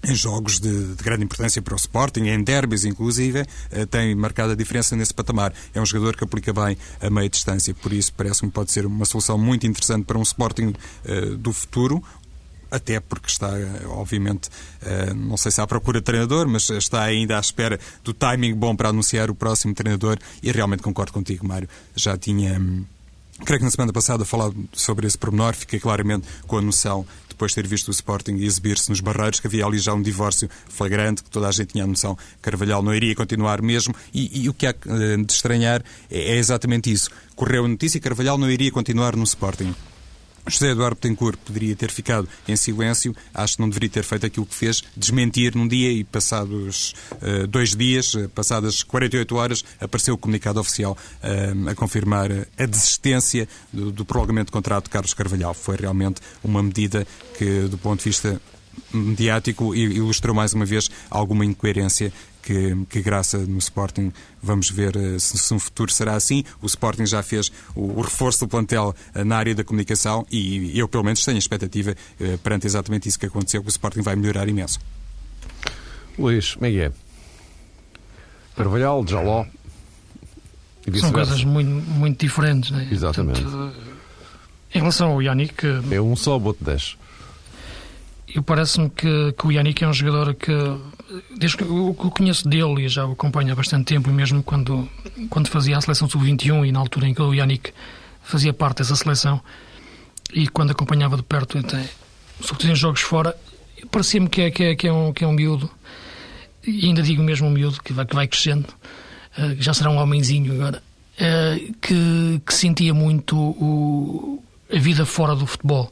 em 0.07 0.15
jogos 0.15 0.59
de, 0.59 0.95
de, 0.95 1.03
grande 1.03 1.25
importância 1.25 1.61
para 1.61 1.73
o 1.73 1.77
Sporting, 1.77 2.21
em 2.21 2.41
derbys 2.41 2.85
inclusive, 2.85 3.45
eh, 3.71 3.85
tem 3.85 4.15
marcado 4.15 4.53
a 4.53 4.55
diferença 4.55 4.95
nesse 4.95 5.13
patamar. 5.13 5.53
É 5.73 5.81
um 5.81 5.85
jogador 5.85 6.15
que 6.15 6.23
aplica 6.23 6.53
bem 6.53 6.77
a 7.01 7.09
meia 7.09 7.29
distância, 7.29 7.73
por 7.75 7.91
isso 7.91 8.13
parece-me 8.13 8.49
pode 8.49 8.71
ser 8.71 8.85
uma 8.85 9.05
solução 9.05 9.37
muito 9.37 9.67
interessante 9.67 10.05
para 10.05 10.17
um 10.17 10.21
Sporting 10.21 10.73
uh, 11.05 11.37
do 11.37 11.51
futuro, 11.51 12.01
até 12.71 12.99
porque 12.99 13.27
está, 13.27 13.49
obviamente, 13.87 14.49
uh, 14.81 15.13
não 15.13 15.37
sei 15.37 15.51
se 15.51 15.59
há 15.59 15.67
procura 15.67 15.99
de 15.99 16.05
treinador, 16.05 16.47
mas 16.47 16.69
está 16.69 17.03
ainda 17.03 17.37
à 17.37 17.39
espera 17.39 17.79
do 18.03 18.13
timing 18.13 18.53
bom 18.53 18.75
para 18.75 18.89
anunciar 18.89 19.29
o 19.29 19.35
próximo 19.35 19.73
treinador 19.73 20.17
e 20.41 20.51
realmente 20.51 20.83
concordo 20.83 21.11
contigo, 21.11 21.45
Mário. 21.45 21.67
Já 21.95 22.17
tinha. 22.17 22.59
Hum, 22.59 22.85
creio 23.45 23.59
que 23.59 23.65
na 23.65 23.71
semana 23.71 23.93
passada 23.93 24.25
falado 24.25 24.55
sobre 24.73 25.05
esse 25.05 25.17
pormenor, 25.17 25.53
fiquei 25.53 25.79
claramente 25.79 26.27
com 26.45 26.57
a 26.57 26.61
noção 26.61 27.05
depois 27.37 27.51
de 27.51 27.55
ter 27.55 27.67
visto 27.67 27.89
o 27.89 27.91
Sporting 27.91 28.35
exibir-se 28.37 28.89
nos 28.89 28.99
Barreiros, 28.99 29.39
que 29.39 29.45
havia 29.45 29.63
ali 29.63 29.77
já 29.77 29.93
um 29.93 30.01
divórcio 30.01 30.49
flagrante, 30.67 31.23
que 31.23 31.29
toda 31.29 31.47
a 31.47 31.51
gente 31.51 31.73
tinha 31.73 31.83
a 31.83 31.87
noção 31.87 32.15
que 32.15 32.41
Carvalhal 32.41 32.81
não 32.81 32.93
iria 32.93 33.15
continuar 33.15 33.61
mesmo, 33.61 33.93
e, 34.11 34.43
e 34.43 34.49
o 34.49 34.53
que 34.53 34.65
há 34.65 34.71
eh, 34.71 35.17
de 35.17 35.31
estranhar 35.31 35.83
é, 36.09 36.33
é 36.33 36.35
exatamente 36.37 36.91
isso. 36.91 37.11
Correu 37.35 37.65
a 37.65 37.67
notícia 37.67 37.99
que 37.99 38.03
Carvalhal 38.03 38.39
não 38.39 38.49
iria 38.49 38.71
continuar 38.71 39.15
no 39.15 39.23
Sporting. 39.23 39.73
José 40.47 40.71
Eduardo 40.71 40.95
Betancourt 40.95 41.37
poderia 41.45 41.75
ter 41.75 41.91
ficado 41.91 42.27
em 42.47 42.55
silêncio, 42.55 43.15
acho 43.33 43.55
que 43.55 43.61
não 43.61 43.69
deveria 43.69 43.89
ter 43.89 44.03
feito 44.03 44.25
aquilo 44.25 44.45
que 44.45 44.55
fez, 44.55 44.83
desmentir 44.95 45.55
num 45.55 45.67
dia 45.67 45.91
e 45.91 46.03
passados 46.03 46.93
uh, 47.13 47.47
dois 47.47 47.75
dias, 47.75 48.13
uh, 48.13 48.29
passadas 48.29 48.83
48 48.83 49.35
horas, 49.35 49.65
apareceu 49.79 50.13
o 50.13 50.17
comunicado 50.17 50.59
oficial 50.59 50.97
uh, 51.23 51.69
a 51.69 51.75
confirmar 51.75 52.29
a 52.57 52.65
desistência 52.65 53.47
do, 53.71 53.91
do 53.91 54.05
prolongamento 54.05 54.51
do 54.51 54.53
contrato 54.53 54.85
de 54.85 54.89
Carlos 54.89 55.13
Carvalhal. 55.13 55.53
Foi 55.53 55.75
realmente 55.75 56.21
uma 56.43 56.63
medida 56.63 57.05
que, 57.37 57.61
do 57.61 57.77
ponto 57.77 57.99
de 57.99 58.05
vista 58.05 58.41
mediático, 58.93 59.75
ilustrou 59.75 60.35
mais 60.35 60.53
uma 60.53 60.65
vez 60.65 60.89
alguma 61.09 61.43
incoerência 61.43 62.13
que, 62.47 62.85
que 62.89 63.01
graça 63.01 63.37
no 63.39 63.57
Sporting. 63.57 64.13
Vamos 64.41 64.69
ver 64.69 64.95
uh, 64.95 65.19
se, 65.19 65.37
se 65.37 65.53
no 65.53 65.59
futuro 65.59 65.91
será 65.91 66.15
assim. 66.15 66.45
O 66.61 66.65
Sporting 66.65 67.05
já 67.05 67.21
fez 67.21 67.51
o, 67.75 67.99
o 67.99 68.01
reforço 68.01 68.39
do 68.39 68.47
plantel 68.47 68.95
uh, 69.13 69.25
na 69.25 69.35
área 69.35 69.53
da 69.53 69.65
comunicação 69.65 70.25
e 70.31 70.79
eu, 70.79 70.87
pelo 70.87 71.03
menos, 71.03 71.25
tenho 71.25 71.35
a 71.35 71.39
expectativa, 71.39 71.91
uh, 71.91 72.37
perante 72.37 72.65
exatamente 72.65 73.09
isso 73.09 73.19
que 73.19 73.25
aconteceu, 73.25 73.61
que 73.61 73.67
o 73.67 73.69
Sporting 73.69 74.01
vai 74.01 74.15
melhorar 74.15 74.47
imenso. 74.47 74.79
Luís, 76.17 76.53
como 76.53 76.65
é 76.67 76.71
que 76.71 76.79
é? 76.79 76.91
Carvalhal, 78.55 79.05
Jaló. 79.05 79.45
São 81.01 81.11
coisas 81.11 81.43
muito, 81.43 81.69
muito 81.69 82.25
diferentes, 82.25 82.71
não 82.71 82.79
é? 82.79 82.87
Exatamente. 82.89 83.41
Portanto, 83.41 83.75
em 84.73 84.79
relação 84.79 85.11
ao 85.11 85.21
Yannick. 85.21 85.65
É 85.91 85.99
um 85.99 86.15
só, 86.15 86.39
bote 86.39 86.63
10. 86.63 86.97
Eu 88.33 88.41
parece-me 88.41 88.89
que, 88.89 89.33
que 89.37 89.47
o 89.47 89.51
Yannick 89.51 89.83
é 89.83 89.87
um 89.87 89.93
jogador 89.93 90.33
que 90.33 90.53
desde 91.35 91.57
que 91.57 91.63
eu, 91.63 91.95
conheço 92.15 92.47
dele 92.47 92.85
e 92.85 92.89
já 92.89 93.05
o 93.05 93.13
acompanho 93.13 93.51
há 93.51 93.55
bastante 93.55 93.85
tempo, 93.85 94.09
mesmo 94.11 94.43
quando, 94.43 94.87
quando 95.29 95.47
fazia 95.47 95.77
a 95.77 95.81
seleção 95.81 96.09
sub-21 96.09 96.67
e 96.67 96.71
na 96.71 96.79
altura 96.79 97.07
em 97.07 97.13
que 97.13 97.21
o 97.21 97.33
Yannick 97.33 97.73
fazia 98.23 98.53
parte 98.53 98.79
dessa 98.79 98.95
seleção, 98.95 99.41
e 100.33 100.47
quando 100.47 100.71
acompanhava 100.71 101.15
de 101.15 101.23
perto, 101.23 101.57
até, 101.57 101.89
sobretudo 102.41 102.71
em 102.71 102.75
jogos 102.75 103.01
fora, 103.01 103.35
parecia-me 103.89 104.27
que 104.27 104.41
é, 104.41 104.51
que, 104.51 104.63
é, 104.63 104.75
que, 104.75 104.87
é 104.87 104.91
um, 104.91 105.13
que 105.13 105.23
é 105.23 105.27
um 105.27 105.31
miúdo, 105.31 105.69
e 106.65 106.85
ainda 106.85 107.01
digo 107.01 107.23
mesmo 107.23 107.47
um 107.47 107.51
miúdo, 107.51 107.81
que 107.81 107.93
vai, 107.93 108.05
que 108.05 108.13
vai 108.13 108.27
crescendo, 108.27 108.67
uh, 109.37 109.55
já 109.59 109.73
será 109.73 109.89
um 109.89 109.97
homenzinho 109.97 110.53
agora, 110.53 110.83
uh, 111.13 111.73
que, 111.81 112.41
que 112.45 112.53
sentia 112.53 112.93
muito 112.93 113.37
o, 113.37 114.43
a 114.71 114.77
vida 114.77 115.05
fora 115.05 115.33
do 115.33 115.47
futebol 115.47 115.91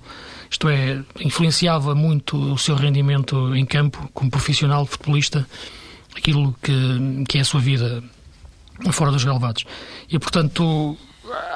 isto 0.49 0.69
é, 0.69 1.01
influenciava 1.19 1.95
muito 1.95 2.37
o 2.37 2.57
seu 2.57 2.75
rendimento 2.75 3.55
em 3.55 3.65
campo, 3.65 4.09
como 4.13 4.29
profissional 4.29 4.85
futebolista, 4.85 5.47
aquilo 6.15 6.55
que, 6.61 7.23
que 7.27 7.37
é 7.37 7.41
a 7.41 7.45
sua 7.45 7.59
vida 7.59 8.03
fora 8.91 9.11
dos 9.11 9.23
relevados. 9.23 9.65
E, 10.09 10.19
portanto, 10.19 10.97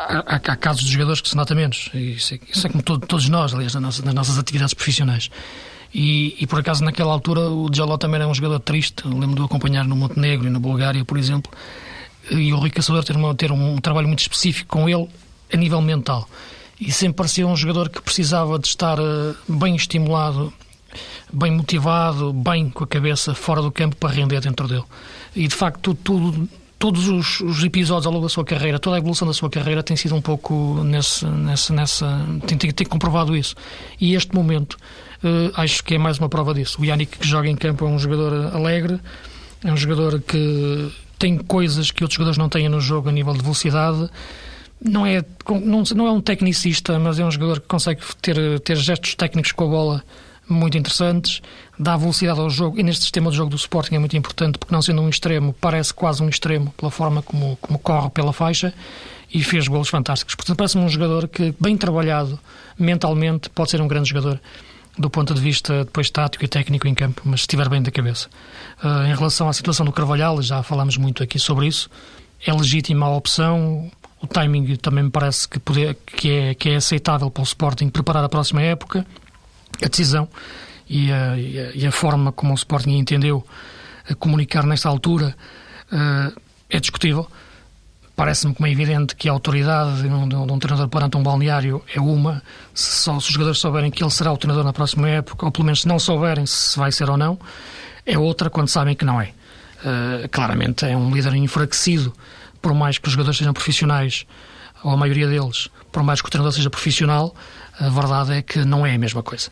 há, 0.07 0.35
há, 0.35 0.55
casos 0.55 0.83
de 0.83 0.91
jogadores 0.91 1.21
que 1.21 1.29
se 1.29 1.35
nota 1.35 1.53
menos. 1.53 1.89
Isso 1.93 2.33
é, 2.33 2.39
isso 2.49 2.67
é 2.67 2.69
como 2.69 2.83
todo, 2.83 3.05
todos 3.05 3.27
nós, 3.29 3.53
aliás, 3.53 3.73
nas 3.73 3.83
nossas, 3.83 4.05
nas 4.05 4.13
nossas 4.13 4.37
atividades 4.37 4.73
profissionais. 4.73 5.29
E, 5.93 6.35
e, 6.39 6.47
por 6.47 6.59
acaso, 6.59 6.83
naquela 6.83 7.11
altura, 7.11 7.41
o 7.49 7.69
Djaló 7.69 7.97
também 7.97 8.19
era 8.19 8.27
um 8.27 8.33
jogador 8.33 8.59
triste. 8.59 9.07
lembro 9.07 9.35
de 9.35 9.41
o 9.41 9.45
acompanhar 9.45 9.85
no 9.85 9.95
Montenegro 9.95 10.47
e 10.47 10.49
na 10.49 10.59
Bulgária, 10.59 11.03
por 11.03 11.17
exemplo. 11.17 11.51
E 12.29 12.53
o 12.53 12.57
Rui 12.57 12.69
Caçador 12.69 13.03
ter, 13.03 13.15
uma, 13.15 13.33
ter 13.33 13.51
um, 13.51 13.75
um 13.75 13.77
trabalho 13.77 14.07
muito 14.07 14.19
específico 14.19 14.69
com 14.69 14.87
ele 14.87 15.07
a 15.51 15.57
nível 15.57 15.81
mental 15.81 16.29
e 16.79 16.91
sempre 16.91 17.15
parecia 17.15 17.45
um 17.45 17.55
jogador 17.55 17.89
que 17.89 18.01
precisava 18.01 18.57
de 18.57 18.67
estar 18.67 18.97
eh, 18.97 19.35
bem 19.47 19.75
estimulado, 19.75 20.53
bem 21.31 21.51
motivado, 21.51 22.31
bem 22.31 22.69
com 22.69 22.83
a 22.83 22.87
cabeça 22.87 23.35
fora 23.35 23.61
do 23.61 23.71
campo 23.71 23.97
para 23.97 24.13
render 24.13 24.39
dentro 24.39 24.67
dele. 24.67 24.85
E 25.35 25.47
de 25.47 25.53
facto, 25.53 25.93
tudo, 25.93 26.47
todos 26.77 27.09
os, 27.09 27.41
os, 27.41 27.63
episódios 27.63 28.07
ao 28.07 28.13
longo 28.13 28.25
da 28.25 28.29
sua 28.29 28.45
carreira, 28.45 28.79
toda 28.79 28.95
a 28.95 28.99
evolução 28.99 29.27
da 29.27 29.33
sua 29.33 29.49
carreira 29.49 29.83
tem 29.83 29.97
sido 29.97 30.15
um 30.15 30.21
pouco 30.21 30.81
nesse, 30.83 31.25
nessa. 31.25 31.73
nessa 31.73 32.25
tem, 32.47 32.57
tem, 32.57 32.71
tem 32.71 32.87
comprovado 32.87 33.35
isso. 33.35 33.55
E 33.99 34.15
este 34.15 34.33
momento 34.33 34.77
uh, 35.21 35.51
acho 35.55 35.83
que 35.83 35.95
é 35.95 35.97
mais 35.97 36.17
uma 36.17 36.29
prova 36.29 36.53
disso. 36.53 36.81
O 36.81 36.85
Yannick 36.85 37.17
que 37.17 37.27
joga 37.27 37.49
em 37.49 37.57
campo 37.57 37.85
é 37.85 37.87
um 37.89 37.99
jogador 37.99 38.55
alegre, 38.55 38.99
é 39.65 39.71
um 39.71 39.77
jogador 39.77 40.21
que 40.21 40.91
tem 41.19 41.37
coisas 41.37 41.91
que 41.91 42.05
outros 42.05 42.15
jogadores 42.15 42.37
não 42.37 42.47
têm 42.47 42.69
no 42.69 42.79
jogo 42.79 43.09
a 43.09 43.11
nível 43.11 43.33
de 43.33 43.41
velocidade 43.41 44.09
não 44.81 45.05
é, 45.05 45.23
não, 45.47 45.83
não 45.95 46.07
é 46.07 46.11
um 46.11 46.21
tecnicista, 46.21 46.97
mas 46.99 47.19
é 47.19 47.25
um 47.25 47.31
jogador 47.31 47.59
que 47.59 47.67
consegue 47.67 48.01
ter, 48.21 48.59
ter 48.61 48.77
gestos 48.77 49.15
técnicos 49.15 49.51
com 49.51 49.65
a 49.65 49.67
bola 49.67 50.03
muito 50.47 50.77
interessantes, 50.77 51.41
dá 51.77 51.95
velocidade 51.95 52.39
ao 52.39 52.49
jogo, 52.49 52.79
e 52.79 52.83
neste 52.83 53.03
sistema 53.03 53.29
de 53.29 53.37
jogo 53.37 53.51
do 53.51 53.55
Sporting 53.55 53.95
é 53.95 53.99
muito 53.99 54.17
importante, 54.17 54.57
porque 54.57 54.73
não 54.73 54.81
sendo 54.81 55.01
um 55.01 55.09
extremo, 55.09 55.53
parece 55.53 55.93
quase 55.93 56.23
um 56.23 56.29
extremo 56.29 56.73
pela 56.75 56.89
forma 56.89 57.21
como, 57.21 57.55
como 57.61 57.77
corre 57.77 58.09
pela 58.09 58.33
faixa, 58.33 58.73
e 59.31 59.43
fez 59.43 59.67
golos 59.67 59.89
fantásticos. 59.89 60.33
Portanto, 60.33 60.57
parece-me 60.57 60.83
um 60.83 60.89
jogador 60.89 61.27
que, 61.27 61.53
bem 61.59 61.77
trabalhado 61.77 62.39
mentalmente, 62.77 63.49
pode 63.51 63.69
ser 63.69 63.79
um 63.79 63.87
grande 63.87 64.09
jogador 64.09 64.39
do 64.97 65.09
ponto 65.09 65.33
de 65.33 65.39
vista 65.39 65.85
depois 65.85 66.09
tático 66.09 66.43
e 66.43 66.47
técnico 66.47 66.87
em 66.87 66.95
campo, 66.95 67.21
mas 67.23 67.41
se 67.41 67.43
estiver 67.43 67.69
bem 67.69 67.81
da 67.81 67.91
cabeça. 67.91 68.27
Uh, 68.83 69.05
em 69.05 69.15
relação 69.15 69.47
à 69.47 69.53
situação 69.53 69.85
do 69.85 69.91
Carvalhal, 69.91 70.41
já 70.41 70.63
falámos 70.63 70.97
muito 70.97 71.23
aqui 71.23 71.37
sobre 71.37 71.67
isso, 71.67 71.89
é 72.45 72.51
legítima 72.51 73.05
a 73.05 73.15
opção, 73.15 73.89
o 74.21 74.27
timing 74.27 74.75
também 74.75 75.05
me 75.05 75.09
parece 75.09 75.47
que, 75.47 75.59
poder, 75.59 75.95
que, 76.05 76.29
é, 76.29 76.53
que 76.53 76.69
é 76.69 76.75
aceitável 76.75 77.31
para 77.31 77.41
o 77.41 77.43
Sporting 77.43 77.89
preparar 77.89 78.23
a 78.23 78.29
próxima 78.29 78.61
época. 78.61 79.05
A 79.81 79.87
decisão 79.87 80.27
e 80.89 81.11
a, 81.11 81.37
e 81.37 81.87
a, 81.87 81.91
forma 81.91 82.31
como 82.31 82.51
o 82.51 82.55
Sporting 82.55 82.97
entendeu 82.97 83.45
comunicar 84.17 84.65
nesta 84.65 84.89
altura 84.89 85.35
uh, 85.91 86.41
é 86.69 86.79
discutível. 86.79 87.27
Parece-me 88.15 88.53
como 88.53 88.67
é 88.67 88.71
evidente 88.71 89.15
que 89.15 89.29
a 89.29 89.31
autoridade 89.31 90.01
de 90.01 90.07
um, 90.09 90.27
de 90.27 90.35
um, 90.35 90.59
treinador 90.59 90.89
perante 90.89 91.15
um 91.15 91.23
balneário 91.23 91.81
é 91.93 92.01
uma. 92.01 92.43
Se, 92.73 93.03
só, 93.03 93.17
se 93.19 93.27
os 93.27 93.33
jogadores 93.33 93.59
souberem 93.59 93.89
que 93.89 94.03
ele 94.03 94.11
será 94.11 94.33
o 94.33 94.37
treinador 94.37 94.65
na 94.65 94.73
próxima 94.73 95.07
época, 95.07 95.45
ou 95.45 95.51
pelo 95.51 95.63
menos 95.63 95.81
se 95.81 95.87
não 95.87 95.97
souberem 95.97 96.45
se 96.45 96.77
vai 96.77 96.91
ser 96.91 97.09
ou 97.09 97.15
não, 97.15 97.39
é 98.05 98.17
outra 98.17 98.49
quando 98.49 98.67
sabem 98.67 98.95
que 98.95 99.05
não 99.05 99.21
é. 99.21 99.31
Uh, 99.79 100.27
claramente 100.29 100.85
é 100.85 100.97
um 100.97 101.09
líder 101.13 101.33
enfraquecido 101.35 102.13
por 102.61 102.73
mais 102.73 102.97
que 102.97 103.07
os 103.07 103.13
jogadores 103.13 103.37
sejam 103.37 103.53
profissionais, 103.53 104.25
ou 104.83 104.91
a 104.91 104.97
maioria 104.97 105.27
deles, 105.27 105.69
por 105.91 106.03
mais 106.03 106.21
que 106.21 106.27
o 106.27 106.31
treinador 106.31 106.53
seja 106.53 106.69
profissional, 106.69 107.35
a 107.79 107.89
verdade 107.89 108.33
é 108.33 108.41
que 108.41 108.59
não 108.65 108.85
é 108.85 108.95
a 108.95 108.97
mesma 108.97 109.23
coisa. 109.23 109.49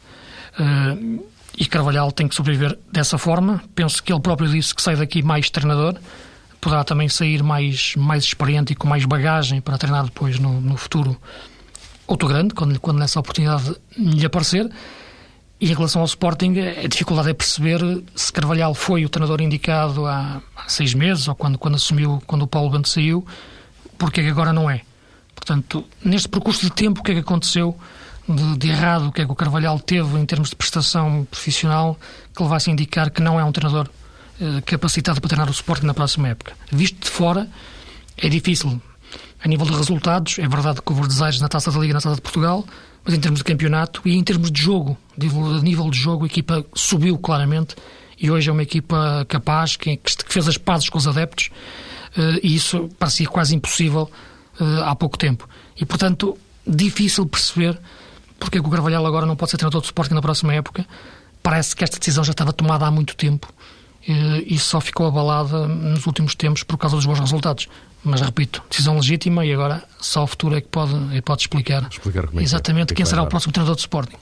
Uh, 0.60 1.26
e 1.58 1.65
Carvalhal 1.65 2.12
tem 2.12 2.28
que 2.28 2.36
sobreviver 2.36 2.78
dessa 2.91 3.17
forma. 3.17 3.63
Penso 3.74 4.02
que 4.02 4.13
ele 4.13 4.22
próprio 4.22 4.50
disse 4.50 4.76
que 4.76 4.82
sai 4.82 4.96
daqui 4.96 5.24
mais 5.24 5.50
treinador, 5.50 5.96
poderá 6.62 6.84
também 6.84 7.10
sair 7.10 7.41
mais, 7.41 7.96
mais 7.96 8.24
experiente 8.24 8.74
e 8.74 8.76
com 8.76 8.88
mais 8.88 9.06
bagagem 9.06 9.60
para 9.60 9.78
treinar 9.78 10.06
depois 10.06 10.39
no, 10.39 10.62
no 10.62 10.78
futuro 10.78 11.20
outro 12.06 12.28
grande, 12.28 12.54
quando, 12.54 12.80
quando 12.80 13.02
essa 13.02 13.20
oportunidade 13.20 13.76
lhe 13.98 14.26
aparecer. 14.26 14.70
E 15.60 15.72
em 15.72 15.74
relação 15.74 16.02
ao 16.02 16.06
Sporting, 16.06 16.54
a 16.84 16.88
dificuldade 16.88 17.30
é 17.30 17.34
perceber 17.34 17.80
se 18.15 18.32
Carvalhal 18.32 18.76
foi 18.76 19.04
o 19.06 19.10
treinador 19.10 19.41
indicado 19.41 20.06
há, 20.06 20.41
seis 20.67 20.93
meses, 20.93 21.28
ou 21.28 21.34
quando, 21.34 21.58
quando 21.58 21.76
assumiu, 21.76 22.22
quando 22.28 22.43
o 22.43 22.48
Paulo 22.48 22.70
Bento 22.70 22.88
saiu, 22.88 23.26
porque 23.98 24.22
é 24.22 24.24
que 24.24 24.30
agora 24.30 24.54
não 24.54 24.70
é. 24.70 24.82
Portanto, 25.34 25.84
neste 26.04 26.30
percurso 26.30 26.62
de 26.62 26.72
tempo, 26.72 27.00
o 27.00 27.04
que 27.04 27.12
é 27.12 27.13
que 27.15 27.22
aconteceu 27.22 27.76
de, 28.28 28.58
de, 28.58 28.70
errado, 28.70 29.08
o 29.08 29.12
que 29.12 29.22
é 29.22 29.26
que 29.26 29.32
o 29.32 29.36
Carvalhal 29.36 29.80
teve 29.80 30.20
em 30.20 30.26
termos 30.26 30.50
de 30.50 30.56
prestação 30.56 31.26
profissional, 31.30 31.98
que 32.36 32.43
levasse 32.43 32.70
a 32.70 32.74
indicar 32.74 33.10
que 33.10 33.22
não 33.22 33.39
é 33.39 33.43
um 33.43 33.52
treinador 33.52 33.89
eh, 34.39 34.62
capacitado 34.62 35.20
para 35.20 35.30
treinar 35.30 35.48
o 35.48 35.52
Sporting 35.52 35.88
na 35.88 35.93
próxima 35.93 36.28
época. 36.28 36.54
Visto 36.72 37.00
de 37.06 37.10
fora, 37.10 37.50
é 38.15 38.30
difícil. 38.30 38.80
A 39.43 39.48
nível 39.48 39.65
de 39.65 39.74
resultados, 39.74 40.38
é 40.38 40.48
verdade 40.48 40.82
que 40.82 40.93
houve 40.93 41.08
desejos 41.08 41.41
na 41.41 41.48
Taça 41.48 41.72
da 41.72 41.80
Liga 41.80 41.93
na 41.93 42.02
Taça 42.02 42.15
de 42.15 42.22
Portugal, 42.22 42.63
mas 43.04 43.15
em 43.15 43.20
termos 43.20 43.39
de 43.39 43.43
campeonato 43.43 44.02
e 44.06 44.15
em 44.15 44.24
termos 44.24 44.52
de 44.52 44.62
jogo, 44.62 44.98
de 45.17 45.63
nível 45.63 45.89
de 45.89 45.97
jogo, 45.97 46.23
a 46.23 46.27
equipa 46.27 46.65
subiu 46.73 47.17
claramente 47.17 47.75
e 48.19 48.30
hoje 48.32 48.49
é 48.49 48.53
uma 48.53 48.63
equipa 48.63 49.25
capaz, 49.27 49.75
que, 49.75 49.97
que 49.97 50.34
fez 50.34 50.47
as 50.47 50.58
pazes 50.58 50.89
com 50.89 50.97
os 50.97 51.08
adeptos 51.08 51.49
eh, 52.17 52.39
e 52.43 52.56
isso 52.56 52.89
parecia 52.97 53.27
quase 53.27 53.56
impossível 53.56 54.10
eh, 54.60 54.63
há 54.84 54.95
pouco 54.95 55.17
tempo. 55.17 55.47
E, 55.80 55.86
portanto, 55.86 56.38
difícil 56.65 57.25
perceber 57.25 57.80
porque 58.39 58.60
é 58.60 58.62
que 58.62 58.67
o 58.67 58.71
Carvalhal 58.71 59.06
agora 59.06 59.25
não 59.25 59.36
pode 59.36 59.51
ser 59.51 59.58
treinador 59.58 59.82
de 59.82 59.88
Sporting 59.88 60.13
na 60.13 60.21
próxima 60.21 60.53
época, 60.53 60.86
parece 61.41 61.75
que 61.75 61.84
esta 61.84 61.97
decisão 61.97 62.23
já 62.23 62.32
estava 62.32 62.53
tomada 62.53 62.86
há 62.86 62.91
muito 62.91 63.15
tempo 63.15 63.51
e 64.45 64.58
só 64.58 64.80
ficou 64.80 65.06
abalada 65.06 65.67
nos 65.67 66.06
últimos 66.06 66.34
tempos 66.34 66.63
por 66.63 66.77
causa 66.77 66.95
dos 66.95 67.06
bons 67.06 67.19
resultados. 67.19 67.67
Mas 68.03 68.21
repito, 68.21 68.63
decisão 68.69 68.95
legítima 68.95 69.45
e 69.45 69.51
agora 69.51 69.84
só 69.99 70.23
o 70.23 70.27
futuro 70.27 70.56
é 70.56 70.62
que 70.62 70.67
pode, 70.67 70.93
é 71.15 71.19
pode 71.19 71.41
explicar, 71.41 71.88
explicar 71.91 72.27
como 72.27 72.39
é 72.39 72.43
exatamente 72.43 72.88
que 72.88 72.93
é, 72.93 72.95
quem 72.97 73.03
que 73.03 73.10
será 73.10 73.23
o 73.23 73.27
próximo 73.27 73.51
treinador 73.51 73.75
do 73.75 73.80
Sporting. 73.80 74.15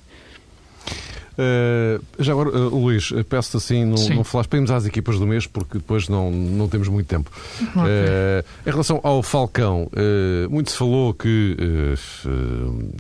Uh, 1.36 2.02
já 2.18 2.32
agora, 2.32 2.50
uh, 2.50 2.80
Luís, 2.80 3.12
peço-te 3.28 3.58
assim, 3.58 3.84
não, 3.84 3.98
não 4.16 4.24
falaste 4.24 4.48
para 4.50 4.58
irmos 4.58 4.72
às 4.72 4.86
equipas 4.86 5.20
do 5.20 5.28
mês, 5.28 5.46
porque 5.46 5.78
depois 5.78 6.08
não, 6.08 6.32
não 6.32 6.70
temos 6.70 6.88
muito 6.88 7.08
tempo. 7.08 7.30
Okay. 7.60 7.82
Uh, 7.82 8.46
em 8.66 8.72
relação 8.72 9.02
ao 9.04 9.22
Falcão, 9.22 9.90
muito 10.50 10.72
se 10.72 10.78
falou 10.78 11.14
que 11.14 11.58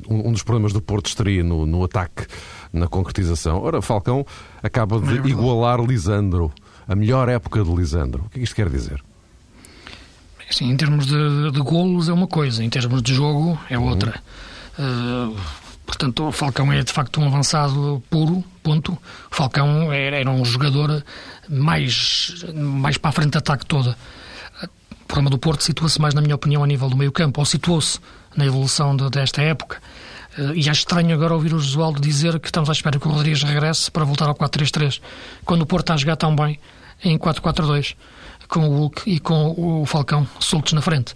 um, 0.10 0.30
um, 0.30 0.32
dos 0.32 0.43
problemas 0.43 0.74
do 0.74 0.82
Porto 0.82 1.08
estaria 1.08 1.43
no, 1.43 1.65
no 1.65 1.84
ataque, 1.84 2.28
na 2.74 2.88
concretização. 2.88 3.62
Ora, 3.62 3.82
Falcão 3.82 4.26
acaba 4.62 5.00
de 5.00 5.17
é 5.17 5.28
igualar 5.28 5.80
Lisandro, 5.80 6.52
a 6.88 6.95
melhor 6.95 7.30
época 7.30 7.63
de 7.63 7.74
Lisandro. 7.74 8.24
O 8.26 8.30
que 8.30 8.38
é 8.38 8.39
que 8.39 8.43
isto 8.43 8.56
quer 8.56 8.69
dizer? 8.69 9.02
Assim, 10.50 10.69
em 10.69 10.78
termos 10.78 11.08
de, 11.08 11.52
de 11.52 11.60
golos 11.62 12.10
é 12.10 12.13
uma 12.13 12.28
coisa, 12.28 12.63
em 12.63 12.69
termos 12.69 13.02
de 13.02 13.13
jogo 13.13 13.58
é 13.69 13.80
outra. 13.80 14.21
Uhum. 14.78 15.36
Portanto, 15.86 16.28
o 16.28 16.32
Falcão 16.32 16.71
é 16.74 16.84
de 16.84 16.91
facto 16.91 17.21
um 17.21 17.28
avançado 17.28 18.02
puro, 18.10 18.43
ponto. 18.63 18.93
O 18.93 19.36
Falcão 19.36 19.93
era, 19.93 20.30
um 20.30 20.43
jogador 20.43 21.04
mais, 21.48 22.43
mais 22.54 22.98
para 22.98 23.10
a 23.10 23.13
frente 23.13 23.32
de 23.32 23.38
ataque 23.38 23.65
toda. 23.65 23.95
O 24.63 25.06
problema 25.08 25.30
do 25.30 25.38
Porto 25.38 25.63
situa-se 25.63 26.02
mais, 26.02 26.13
na 26.13 26.21
minha 26.21 26.36
opinião, 26.36 26.63
a 26.63 26.67
nível 26.67 26.89
do 26.89 26.98
meio 26.98 27.12
campo, 27.12 27.39
ou 27.39 27.45
situou-se 27.45 28.00
na 28.36 28.45
evolução 28.45 28.95
de, 28.95 29.10
desta 29.10 29.41
época. 29.41 29.80
Eh, 30.38 30.54
e 30.56 30.69
acho 30.69 30.80
estranho 30.80 31.13
agora 31.13 31.34
ouvir 31.34 31.54
o 31.54 31.60
Josualdo 31.60 32.02
dizer 32.02 32.39
que 32.39 32.48
estamos 32.48 32.69
à 32.69 32.74
espera 32.74 33.00
que 33.00 33.08
o 33.08 33.12
Rodrigues 33.12 33.43
regresse 33.43 33.91
para 33.91 34.04
voltar 34.04 34.28
ao 34.28 34.36
4-3-3, 34.36 35.00
quando 35.45 35.62
o 35.62 35.65
Porto 35.65 35.84
está 35.84 35.93
a 35.93 35.98
jogar 35.98 36.15
tão 36.15 36.36
bem 36.36 36.60
em 37.04 37.17
4-4-2, 37.17 37.95
com 38.48 38.67
o 38.67 38.78
Hulk 38.78 39.10
e 39.10 39.19
com 39.19 39.54
o 39.58 39.86
Falcão 39.86 40.28
soltos 40.39 40.74
na 40.74 40.82
frente. 40.82 41.15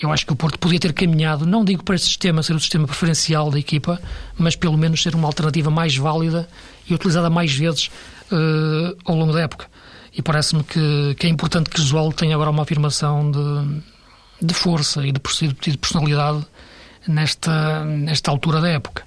Eu 0.00 0.10
acho 0.10 0.24
que 0.24 0.32
o 0.32 0.36
Porto 0.36 0.58
podia 0.58 0.80
ter 0.80 0.94
caminhado, 0.94 1.44
não 1.44 1.62
digo 1.62 1.84
para 1.84 1.94
esse 1.94 2.06
sistema 2.06 2.42
ser 2.42 2.54
o 2.54 2.60
sistema 2.60 2.86
preferencial 2.86 3.50
da 3.50 3.58
equipa, 3.58 4.00
mas 4.38 4.56
pelo 4.56 4.78
menos 4.78 5.02
ser 5.02 5.14
uma 5.14 5.28
alternativa 5.28 5.70
mais 5.70 5.94
válida 5.94 6.48
e 6.88 6.94
utilizada 6.94 7.28
mais 7.28 7.52
vezes 7.52 7.90
uh, 8.32 8.96
ao 9.04 9.14
longo 9.14 9.32
da 9.34 9.42
época. 9.42 9.66
E 10.16 10.22
parece-me 10.22 10.64
que, 10.64 11.14
que, 11.18 11.26
é 11.26 11.30
importante 11.30 11.68
que 11.68 11.78
Josualdo 11.78 12.16
tenha 12.16 12.34
agora 12.34 12.48
uma 12.48 12.62
afirmação 12.62 13.30
de, 13.30 13.82
de 14.46 14.54
força 14.54 15.06
e 15.06 15.12
de, 15.12 15.20
de 15.70 15.78
personalidade 15.78 16.46
nesta, 17.06 17.84
nesta 17.84 18.30
altura 18.30 18.60
da 18.60 18.68
época. 18.68 19.04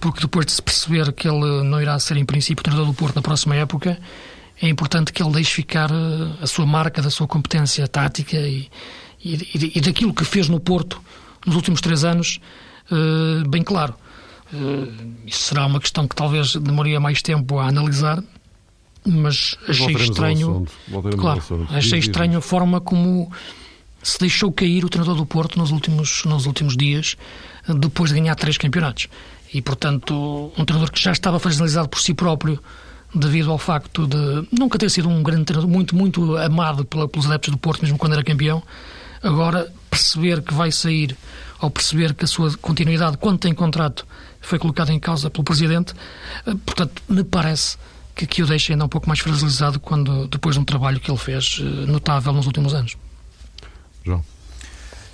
Porque 0.00 0.22
depois 0.22 0.46
de 0.46 0.52
se 0.52 0.62
perceber 0.62 1.12
que 1.12 1.28
ele 1.28 1.62
não 1.62 1.80
irá 1.80 1.98
ser, 1.98 2.16
em 2.16 2.24
princípio, 2.24 2.64
treinador 2.64 2.90
do 2.90 2.94
Porto 2.94 3.16
na 3.16 3.22
próxima 3.22 3.54
época, 3.54 3.98
é 4.60 4.68
importante 4.68 5.12
que 5.12 5.22
ele 5.22 5.32
deixe 5.32 5.52
ficar 5.52 5.90
eh, 5.90 6.42
a 6.42 6.46
sua 6.46 6.66
marca 6.66 7.00
da 7.00 7.10
sua 7.10 7.28
competência 7.28 7.86
tática 7.86 8.36
e, 8.36 8.68
e, 9.24 9.72
e 9.78 9.80
daquilo 9.80 10.12
que 10.12 10.24
fez 10.24 10.48
no 10.48 10.60
Porto 10.60 11.00
nos 11.46 11.56
últimos 11.56 11.80
três 11.80 12.04
anos, 12.04 12.40
uh, 12.90 13.48
bem 13.48 13.62
claro. 13.62 13.94
Uh, 14.52 15.14
isso 15.26 15.44
será 15.44 15.66
uma 15.66 15.80
questão 15.80 16.06
que 16.06 16.14
talvez 16.14 16.54
demoraria 16.56 17.00
mais 17.00 17.22
tempo 17.22 17.58
a 17.58 17.68
analisar, 17.68 18.22
mas 19.04 19.56
achei 19.68 19.94
estranho. 19.94 20.66
Claro, 21.18 21.42
achei 21.70 21.98
estranho 21.98 22.38
a 22.38 22.42
forma 22.42 22.80
como 22.80 23.32
se 24.02 24.18
deixou 24.18 24.52
cair 24.52 24.84
o 24.84 24.88
treinador 24.88 25.16
do 25.16 25.24
Porto 25.24 25.58
nos 25.58 25.70
últimos, 25.70 26.24
nos 26.24 26.46
últimos 26.46 26.76
dias, 26.76 27.16
depois 27.78 28.10
de 28.10 28.18
ganhar 28.18 28.34
três 28.34 28.58
campeonatos. 28.58 29.08
E, 29.54 29.60
portanto, 29.60 30.52
um 30.56 30.64
treinador 30.64 30.90
que 30.90 31.00
já 31.00 31.12
estava 31.12 31.38
fragilizado 31.38 31.88
por 31.88 32.00
si 32.00 32.14
próprio, 32.14 32.58
devido 33.14 33.50
ao 33.50 33.58
facto 33.58 34.06
de 34.06 34.48
nunca 34.50 34.78
ter 34.78 34.90
sido 34.90 35.08
um 35.08 35.22
grande 35.22 35.44
treinador, 35.44 35.70
muito, 35.70 35.94
muito 35.94 36.36
amado 36.38 36.84
pelos 36.84 37.26
adeptos 37.26 37.50
do 37.50 37.58
Porto, 37.58 37.82
mesmo 37.82 37.98
quando 37.98 38.14
era 38.14 38.24
campeão, 38.24 38.62
Agora, 39.22 39.72
perceber 39.88 40.42
que 40.42 40.52
vai 40.52 40.72
sair, 40.72 41.16
ou 41.60 41.70
perceber 41.70 42.14
que 42.14 42.24
a 42.24 42.26
sua 42.26 42.56
continuidade, 42.56 43.18
quando 43.18 43.38
tem 43.38 43.54
contrato, 43.54 44.06
foi 44.40 44.58
colocada 44.58 44.92
em 44.92 44.98
causa 44.98 45.30
pelo 45.30 45.44
Presidente, 45.44 45.94
eh, 46.46 46.54
portanto, 46.66 47.02
me 47.08 47.22
parece 47.22 47.76
que, 48.14 48.26
que 48.26 48.42
o 48.42 48.46
deixa 48.46 48.72
ainda 48.72 48.84
um 48.84 48.88
pouco 48.88 49.08
mais 49.08 49.20
fragilizado 49.20 49.78
quando, 49.78 50.26
depois 50.26 50.56
de 50.56 50.60
um 50.60 50.64
trabalho 50.64 50.98
que 50.98 51.10
ele 51.10 51.18
fez 51.18 51.60
eh, 51.60 51.62
notável 51.86 52.32
nos 52.32 52.46
últimos 52.46 52.74
anos. 52.74 52.96
João. 54.04 54.24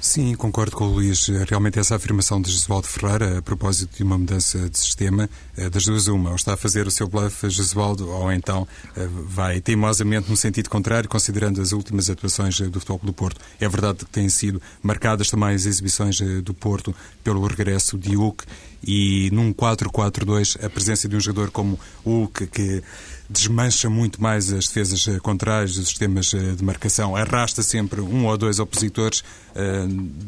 Sim, 0.01 0.37
concordo 0.37 0.77
com 0.77 0.85
o 0.85 0.93
Luís. 0.93 1.27
Realmente 1.49 1.77
essa 1.77 1.97
afirmação 1.97 2.41
de 2.41 2.53
Jesualdo 2.53 2.87
Ferreira 2.87 3.39
a 3.39 3.43
propósito 3.43 3.97
de 3.97 4.05
uma 4.05 4.17
mudança 4.17 4.71
de 4.71 4.79
sistema, 4.79 5.29
eh, 5.57 5.69
das 5.69 5.87
duas 5.87 6.07
uma, 6.07 6.31
ou 6.31 6.37
está 6.37 6.55
a 6.55 6.57
fazer 6.57 6.87
o 6.87 6.91
seu 6.91 7.09
bluff 7.09 7.51
Jesualdo, 7.51 8.09
ou 8.09 8.33
então 8.33 8.67
eh, 8.97 9.09
vai 9.27 9.61
teimosamente 9.61 10.31
no 10.31 10.37
sentido 10.37 10.71
contrário, 10.71 11.09
considerando 11.09 11.61
as 11.61 11.73
últimas 11.73 12.09
atuações 12.09 12.61
eh, 12.61 12.67
do 12.67 12.79
Futebol 12.79 13.01
do 13.03 13.13
Porto. 13.13 13.41
É 13.61 13.69
verdade 13.69 13.99
que 13.99 14.07
têm 14.07 14.29
sido 14.29 14.63
marcadas 14.81 15.31
também 15.31 15.49
as 15.49 15.67
exibições 15.67 16.21
do 16.45 16.55
Porto 16.55 16.95
pelo 17.25 17.45
regresso 17.45 17.99
de 17.99 18.15
Hulk 18.15 18.45
e 18.85 19.31
num 19.33 19.53
4-4-2 19.53 20.65
a 20.65 20.71
presença 20.71 21.09
de 21.09 21.17
um 21.17 21.21
jogador 21.21 21.51
como 21.51 21.79
Hulk 22.05 22.47
que 22.47 22.85
desmancha 23.29 23.91
muito 23.91 24.23
mais 24.23 24.51
as 24.51 24.69
defesas 24.69 25.07
eh, 25.07 25.19
contrárias, 25.21 25.77
os 25.77 25.89
sistemas 25.89 26.33
eh, 26.33 26.53
de 26.53 26.65
marcação, 26.65 27.15
arrasta 27.15 27.63
sempre 27.63 28.01
um 28.01 28.27
ou 28.27 28.39
dois 28.39 28.59
opositores, 28.59 29.23
eh, 29.55 29.87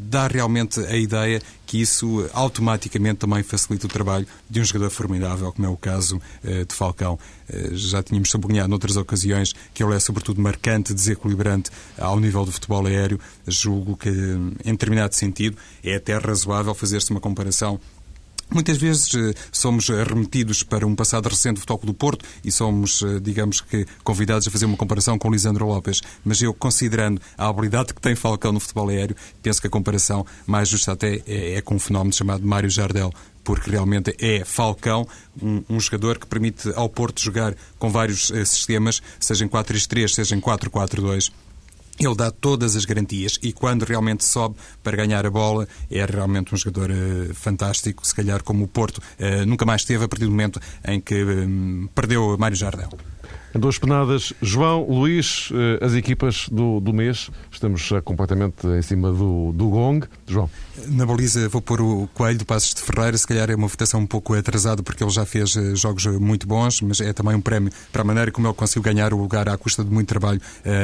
dá 0.09 0.27
realmente 0.27 0.79
a 0.81 0.95
ideia 0.95 1.41
que 1.65 1.81
isso 1.81 2.29
automaticamente 2.33 3.19
também 3.19 3.41
facilita 3.41 3.87
o 3.87 3.89
trabalho 3.89 4.27
de 4.47 4.61
um 4.61 4.63
jogador 4.63 4.91
formidável, 4.91 5.51
como 5.51 5.65
é 5.65 5.69
o 5.69 5.77
caso 5.77 6.21
de 6.43 6.75
Falcão. 6.75 7.17
Já 7.71 8.03
tínhamos 8.03 8.29
sublinhado 8.29 8.67
noutras 8.67 8.97
ocasiões 8.97 9.53
que 9.73 9.81
ele 9.81 9.95
é 9.95 9.99
sobretudo 10.01 10.41
marcante, 10.41 10.93
desequilibrante 10.93 11.71
ao 11.97 12.19
nível 12.19 12.43
do 12.43 12.51
futebol 12.51 12.85
aéreo. 12.85 13.17
Julgo 13.47 13.95
que, 13.95 14.09
em 14.09 14.71
determinado 14.71 15.15
sentido, 15.15 15.55
é 15.81 15.95
até 15.95 16.17
razoável 16.17 16.75
fazer-se 16.75 17.09
uma 17.11 17.21
comparação 17.21 17.79
Muitas 18.53 18.77
vezes 18.77 19.15
eh, 19.15 19.33
somos 19.49 19.87
remetidos 19.87 20.61
para 20.61 20.85
um 20.85 20.93
passado 20.93 21.29
recente 21.29 21.55
do 21.55 21.59
Futebol 21.61 21.79
do 21.85 21.93
Porto 21.93 22.25
e 22.43 22.51
somos, 22.51 23.01
eh, 23.01 23.17
digamos 23.21 23.61
que, 23.61 23.85
convidados 24.03 24.45
a 24.45 24.51
fazer 24.51 24.65
uma 24.65 24.75
comparação 24.75 25.17
com 25.17 25.31
Lisandro 25.31 25.65
Lopes. 25.65 26.01
Mas 26.25 26.41
eu, 26.41 26.53
considerando 26.53 27.21
a 27.37 27.47
habilidade 27.47 27.93
que 27.93 28.01
tem 28.01 28.13
Falcão 28.13 28.51
no 28.51 28.59
futebol 28.59 28.89
aéreo, 28.89 29.15
penso 29.41 29.61
que 29.61 29.67
a 29.67 29.69
comparação 29.69 30.25
mais 30.45 30.67
justa 30.67 30.91
até 30.91 31.21
é, 31.25 31.55
é 31.55 31.61
com 31.61 31.75
um 31.75 31.79
fenómeno 31.79 32.13
chamado 32.13 32.45
Mário 32.45 32.69
Jardel, 32.69 33.13
porque 33.41 33.71
realmente 33.71 34.13
é 34.19 34.43
Falcão, 34.43 35.07
um, 35.41 35.63
um, 35.69 35.79
jogador 35.79 36.19
que 36.19 36.27
permite 36.27 36.73
ao 36.75 36.89
Porto 36.89 37.21
jogar 37.21 37.55
com 37.79 37.89
vários 37.89 38.33
sistemas, 38.45 39.01
seja 39.17 39.45
em 39.45 39.47
4-3-3, 39.47 40.09
seja 40.09 40.35
em 40.35 40.41
4-4-2 40.41 41.31
ele 41.99 42.15
dá 42.15 42.31
todas 42.31 42.75
as 42.75 42.85
garantias 42.85 43.37
e 43.41 43.53
quando 43.53 43.83
realmente 43.83 44.23
sobe 44.23 44.55
para 44.83 44.97
ganhar 44.97 45.25
a 45.25 45.29
bola 45.29 45.67
é 45.89 46.03
realmente 46.05 46.53
um 46.53 46.57
jogador 46.57 46.91
uh, 46.91 47.33
fantástico, 47.33 48.05
se 48.05 48.15
calhar 48.15 48.43
como 48.43 48.63
o 48.63 48.67
Porto 48.67 48.97
uh, 48.97 49.45
nunca 49.45 49.65
mais 49.65 49.83
teve 49.83 50.05
a 50.05 50.07
partir 50.07 50.25
do 50.25 50.31
momento 50.31 50.59
em 50.85 50.99
que 50.99 51.23
um, 51.23 51.87
perdeu 51.93 52.37
Mário 52.37 52.57
Jardel. 52.57 52.89
Duas 53.53 53.77
penadas, 53.77 54.31
João, 54.41 54.87
Luís, 54.89 55.49
eh, 55.53 55.85
as 55.85 55.93
equipas 55.93 56.47
do, 56.49 56.79
do 56.79 56.93
mês, 56.93 57.29
estamos 57.51 57.89
completamente 58.05 58.65
em 58.65 58.81
cima 58.81 59.11
do, 59.11 59.51
do 59.51 59.69
gong. 59.69 60.07
João. 60.25 60.49
Na 60.87 61.05
baliza 61.05 61.49
vou 61.49 61.61
pôr 61.61 61.81
o 61.81 62.07
Coelho 62.13 62.39
do 62.39 62.45
Passos 62.45 62.73
de 62.73 62.81
Ferreira, 62.81 63.17
se 63.17 63.27
calhar 63.27 63.49
é 63.49 63.55
uma 63.55 63.67
votação 63.67 63.99
um 63.99 64.07
pouco 64.07 64.33
atrasada 64.33 64.81
porque 64.81 65.03
ele 65.03 65.11
já 65.11 65.25
fez 65.25 65.55
eh, 65.57 65.75
jogos 65.75 66.05
muito 66.05 66.47
bons, 66.47 66.81
mas 66.81 67.01
é 67.01 67.11
também 67.11 67.35
um 67.35 67.41
prémio 67.41 67.71
para 67.91 68.01
a 68.01 68.05
maneira 68.05 68.31
como 68.31 68.47
ele 68.47 68.53
conseguiu 68.53 68.83
ganhar 68.83 69.13
o 69.13 69.17
lugar 69.17 69.49
à 69.49 69.57
custa 69.57 69.83
de 69.83 69.91
muito 69.91 70.07
trabalho 70.07 70.39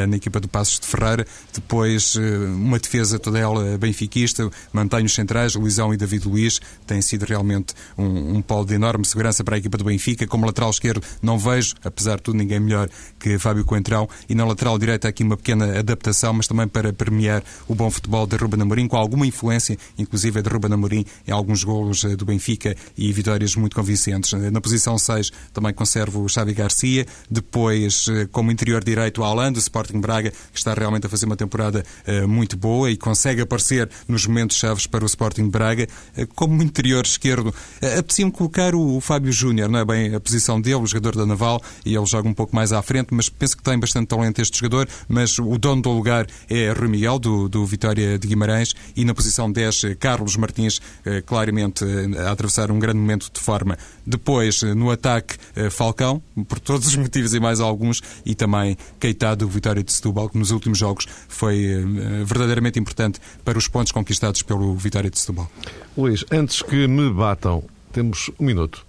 na 0.10 0.18
equipa 0.18 0.40
do 0.40 0.48
Passos 0.48 0.80
de 0.80 0.88
Ferreira. 0.88 1.26
Depois, 1.54 2.16
uma 2.16 2.80
defesa 2.80 3.18
toda 3.18 3.40
ela 3.40 3.78
benfiquista, 3.78 4.50
mantém 4.74 5.06
os 5.06 5.14
centrais, 5.14 5.56
Luizão 5.56 5.94
e 5.94 5.98
David 5.98 6.28
Luiz, 6.28 6.60
tem 6.86 7.02
sido 7.02 7.24
realmente 7.24 7.74
um, 7.98 8.38
um 8.38 8.42
polo 8.42 8.66
de 8.66 8.76
enorme 8.76 9.06
segurança 9.06 9.44
para 9.44 9.56
a 9.56 9.58
equipa 9.60 9.78
do 9.78 9.84
Benfica. 9.84 10.28
Como 10.28 10.46
lateral 10.46 10.70
esquerdo, 10.70 11.02
não 11.22 11.38
vejo, 11.38 11.76
apesar 11.84 12.18
de 12.18 12.24
tudo, 12.24 12.38
ninguém 12.38 12.57
melhor 12.60 12.90
que 13.20 13.38
Fábio 13.38 13.66
Coentrão. 13.66 14.08
E 14.30 14.36
na 14.36 14.46
lateral 14.46 14.78
direita, 14.78 15.08
aqui 15.08 15.24
uma 15.24 15.38
pequena 15.38 15.80
adaptação, 15.80 16.34
mas 16.34 16.48
também 16.48 16.68
para 16.68 16.92
premiar 16.94 17.44
o 17.68 17.76
bom 17.76 17.90
futebol 17.90 18.26
de 18.26 18.36
Ruben 18.36 18.62
Amorim, 18.62 18.88
com 18.88 18.98
alguma 18.98 19.26
influência, 19.26 19.78
inclusive, 19.98 20.42
de 20.42 20.50
Ruben 20.50 20.74
Amorim 20.74 21.06
em 21.28 21.32
alguns 21.32 21.64
golos 21.64 22.04
eh, 22.04 22.16
do 22.16 22.26
Benfica 22.26 22.76
e 22.98 23.12
vitórias 23.12 23.56
muito 23.56 23.76
convincentes. 23.76 24.34
Na 24.52 24.62
posição 24.62 24.98
6 24.98 25.32
também 25.54 25.74
conservo 25.74 26.24
o 26.24 26.30
Xavi 26.30 26.54
Garcia. 26.54 27.06
Depois, 27.30 28.06
eh, 28.10 28.28
como 28.32 28.52
interior 28.52 28.84
direito, 28.84 29.22
o 29.22 29.24
Alan, 29.24 29.52
do 29.52 29.60
Sporting 29.60 30.00
Braga, 30.00 30.32
que 30.32 30.58
está 30.58 30.74
realmente 30.74 31.06
a 31.06 31.10
fazer 31.10 31.26
uma 31.26 31.36
temporada 31.36 31.84
muito 32.28 32.58
boa 32.58 32.90
e 32.90 32.98
consegue 32.98 33.42
aparecer 33.42 33.90
nos 34.08 34.26
momentos 34.26 34.58
chaves 34.58 34.88
para 34.88 35.04
o 35.04 35.08
Sporting 35.08 35.50
Braga. 35.50 35.88
Como 36.36 36.62
interior 36.62 37.06
esquerdo, 37.06 37.54
apetecia-me 37.82 38.32
colocar 38.32 38.76
o 38.76 39.00
Fábio 39.02 39.32
Júnior, 39.32 39.70
não 39.70 39.80
é 39.80 39.86
bem 39.86 40.16
a 40.16 40.20
posição 40.20 40.60
dele, 40.60 40.76
o 40.76 40.86
jogador 40.86 41.16
da 41.16 41.26
Naval, 41.26 41.62
e 41.86 41.96
ele 41.96 42.06
joga 42.06 42.28
um 42.28 42.34
pouco 42.34 42.47
pouco 42.48 42.56
mais 42.56 42.72
à 42.72 42.82
frente, 42.82 43.14
mas 43.14 43.28
penso 43.28 43.58
que 43.58 43.64
tem 43.64 43.78
bastante 43.78 44.08
talento 44.08 44.42
este 44.42 44.58
jogador, 44.58 44.88
mas 45.08 45.38
o 45.38 45.58
dono 45.58 45.82
do 45.82 45.92
lugar 45.92 46.26
é 46.50 46.72
Rui 46.72 46.88
Miguel, 46.88 47.20
do, 47.20 47.50
do 47.50 47.66
Vitória 47.66 48.18
de 48.18 48.28
Guimarães, 48.28 48.74
e 48.96 49.04
na 49.04 49.14
posição 49.14 49.52
10, 49.52 49.98
Carlos 50.00 50.38
Martins, 50.38 50.82
claramente 51.26 51.84
a 52.18 52.32
atravessar 52.32 52.72
um 52.72 52.80
grande 52.80 53.00
momento 53.00 53.30
de 53.32 53.40
forma. 53.40 53.78
Depois, 54.06 54.62
no 54.62 54.90
ataque, 54.90 55.36
Falcão, 55.70 56.22
por 56.48 56.60
todos 56.60 56.88
os 56.88 56.96
motivos 56.98 57.34
e 57.34 57.40
mais 57.40 57.60
alguns, 57.60 58.02
e 58.26 58.34
também 58.34 58.78
Keita 59.00 59.36
do 59.36 59.48
Vitória 59.48 59.84
de 59.84 59.92
Setúbal, 59.92 60.30
que 60.30 60.38
nos 60.38 60.52
últimos 60.52 60.78
jogos 60.78 61.06
foi 61.28 61.84
verdadeiramente 62.26 62.80
importante 62.80 63.20
para 63.44 63.58
os 63.58 63.68
pontos 63.68 63.92
conquistados 63.92 64.42
pelo 64.42 64.74
Vitória 64.76 65.10
de 65.10 65.20
Setúbal. 65.20 65.52
Luís, 65.98 66.24
antes 66.32 66.62
que 66.62 66.88
me 66.88 67.12
batam, 67.12 67.64
temos 67.92 68.32
um 68.40 68.46
minuto. 68.46 68.87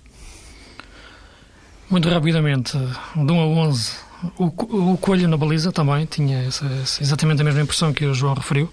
Muito 1.91 2.09
rapidamente, 2.09 2.77
de 2.77 3.33
1 3.33 3.41
a 3.41 3.47
11, 3.47 3.93
o, 4.37 4.99
Coelho 4.99 5.29
na 5.29 5.37
baliza 5.37 5.73
também 5.73 6.05
tinha 6.05 6.43
essa, 6.43 6.67
exatamente 7.01 7.41
a 7.41 7.45
mesma 7.45 7.63
impressão 7.63 7.93
que 7.93 8.05
o 8.05 8.13
João 8.13 8.35
referiu. 8.35 8.71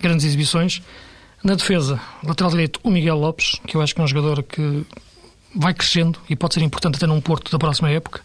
Grandes 0.00 0.26
exibições. 0.26 0.82
Na 1.42 1.54
defesa, 1.54 2.00
lateral 2.22 2.50
direito, 2.50 2.78
o 2.82 2.90
Miguel 2.90 3.16
Lopes, 3.16 3.60
que 3.66 3.76
eu 3.76 3.80
acho 3.80 3.94
que 3.94 4.00
é 4.00 4.04
um 4.04 4.06
jogador 4.06 4.42
que 4.42 4.84
vai 5.54 5.72
crescendo 5.72 6.18
e 6.28 6.36
pode 6.36 6.54
ser 6.54 6.62
importante 6.62 6.96
até 6.96 7.06
num 7.06 7.20
Porto 7.20 7.50
da 7.50 7.58
próxima 7.58 7.90
época. 7.90 8.20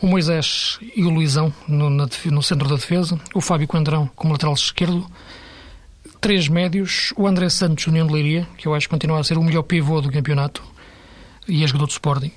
O 0.00 0.06
Moisés 0.06 0.78
e 0.96 1.04
o 1.04 1.10
Luizão 1.10 1.52
no, 1.68 1.90
na, 1.90 2.08
no 2.26 2.42
centro 2.42 2.68
da 2.68 2.76
defesa. 2.76 3.20
O 3.34 3.40
Fábio 3.40 3.68
Coendrão 3.68 4.10
como 4.16 4.32
lateral 4.32 4.54
esquerdo 4.54 5.06
três 6.20 6.48
médios, 6.48 7.12
o 7.16 7.26
André 7.26 7.48
Santos, 7.48 7.86
União 7.86 8.06
de 8.06 8.12
Leiria, 8.12 8.46
que 8.56 8.66
eu 8.66 8.74
acho 8.74 8.86
que 8.86 8.90
continua 8.90 9.20
a 9.20 9.24
ser 9.24 9.38
o 9.38 9.42
melhor 9.42 9.62
pivô 9.62 10.00
do 10.00 10.10
campeonato 10.10 10.62
e 11.48 11.64
é 11.64 11.66
jogador 11.66 11.86
do 11.86 11.92
Sporting. 11.92 12.32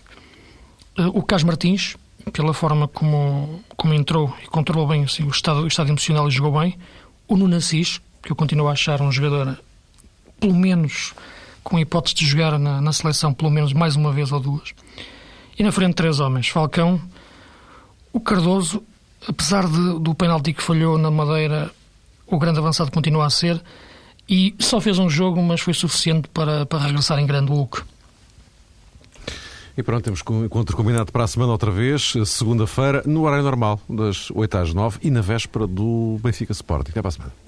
O 1.13 1.23
Cas 1.23 1.43
Martins, 1.43 1.95
pela 2.31 2.53
forma 2.53 2.87
como, 2.87 3.63
como 3.75 3.93
entrou 3.93 4.33
e 4.43 4.47
controlou 4.47 4.87
bem 4.87 5.03
assim, 5.03 5.23
o, 5.23 5.29
estado, 5.29 5.61
o 5.61 5.67
estado 5.67 5.89
emocional 5.89 6.27
e 6.27 6.31
jogou 6.31 6.59
bem. 6.59 6.77
O 7.27 7.35
Nuno 7.35 7.55
Assis, 7.55 7.99
que 8.21 8.31
eu 8.31 8.35
continuo 8.35 8.67
a 8.67 8.73
achar 8.73 9.01
um 9.01 9.11
jogador, 9.11 9.57
pelo 10.39 10.55
menos 10.55 11.13
com 11.63 11.79
hipótese 11.79 12.15
de 12.15 12.25
jogar 12.25 12.59
na, 12.59 12.81
na 12.81 12.93
seleção 12.93 13.33
pelo 13.33 13.49
menos 13.49 13.73
mais 13.73 13.95
uma 13.95 14.11
vez 14.11 14.31
ou 14.31 14.39
duas. 14.39 14.73
E 15.57 15.63
na 15.63 15.71
frente, 15.71 15.95
três 15.95 16.19
homens: 16.19 16.49
Falcão, 16.49 17.01
o 18.11 18.19
Cardoso, 18.19 18.83
apesar 19.27 19.67
de, 19.67 19.99
do 19.99 20.13
penalti 20.13 20.53
que 20.53 20.61
falhou 20.61 20.97
na 20.97 21.09
Madeira 21.09 21.71
o 22.27 22.37
grande 22.37 22.59
avançado 22.59 22.91
continua 22.91 23.25
a 23.25 23.29
ser 23.29 23.61
e 24.27 24.55
só 24.59 24.79
fez 24.79 24.97
um 24.97 25.09
jogo, 25.09 25.41
mas 25.41 25.61
foi 25.61 25.73
suficiente 25.73 26.27
para, 26.29 26.65
para 26.65 26.79
regressar 26.79 27.19
em 27.19 27.25
grande 27.25 27.51
lucro. 27.51 27.85
E 29.75 29.81
pronto, 29.81 30.03
temos 30.03 30.21
um 30.29 30.45
encontro 30.45 30.77
combinado 30.77 31.11
para 31.11 31.23
a 31.23 31.27
semana 31.27 31.51
outra 31.51 31.71
vez, 31.71 32.13
segunda-feira, 32.25 33.01
no 33.05 33.23
horário 33.23 33.43
normal, 33.43 33.79
das 33.89 34.29
8 34.31 34.57
às 34.57 34.73
9 34.73 34.99
e 35.01 35.09
na 35.09 35.21
véspera 35.21 35.65
do 35.65 36.19
Benfica 36.21 36.51
Sport. 36.51 36.89
Até 36.89 37.01
para 37.01 37.09
a 37.09 37.11
semana. 37.11 37.42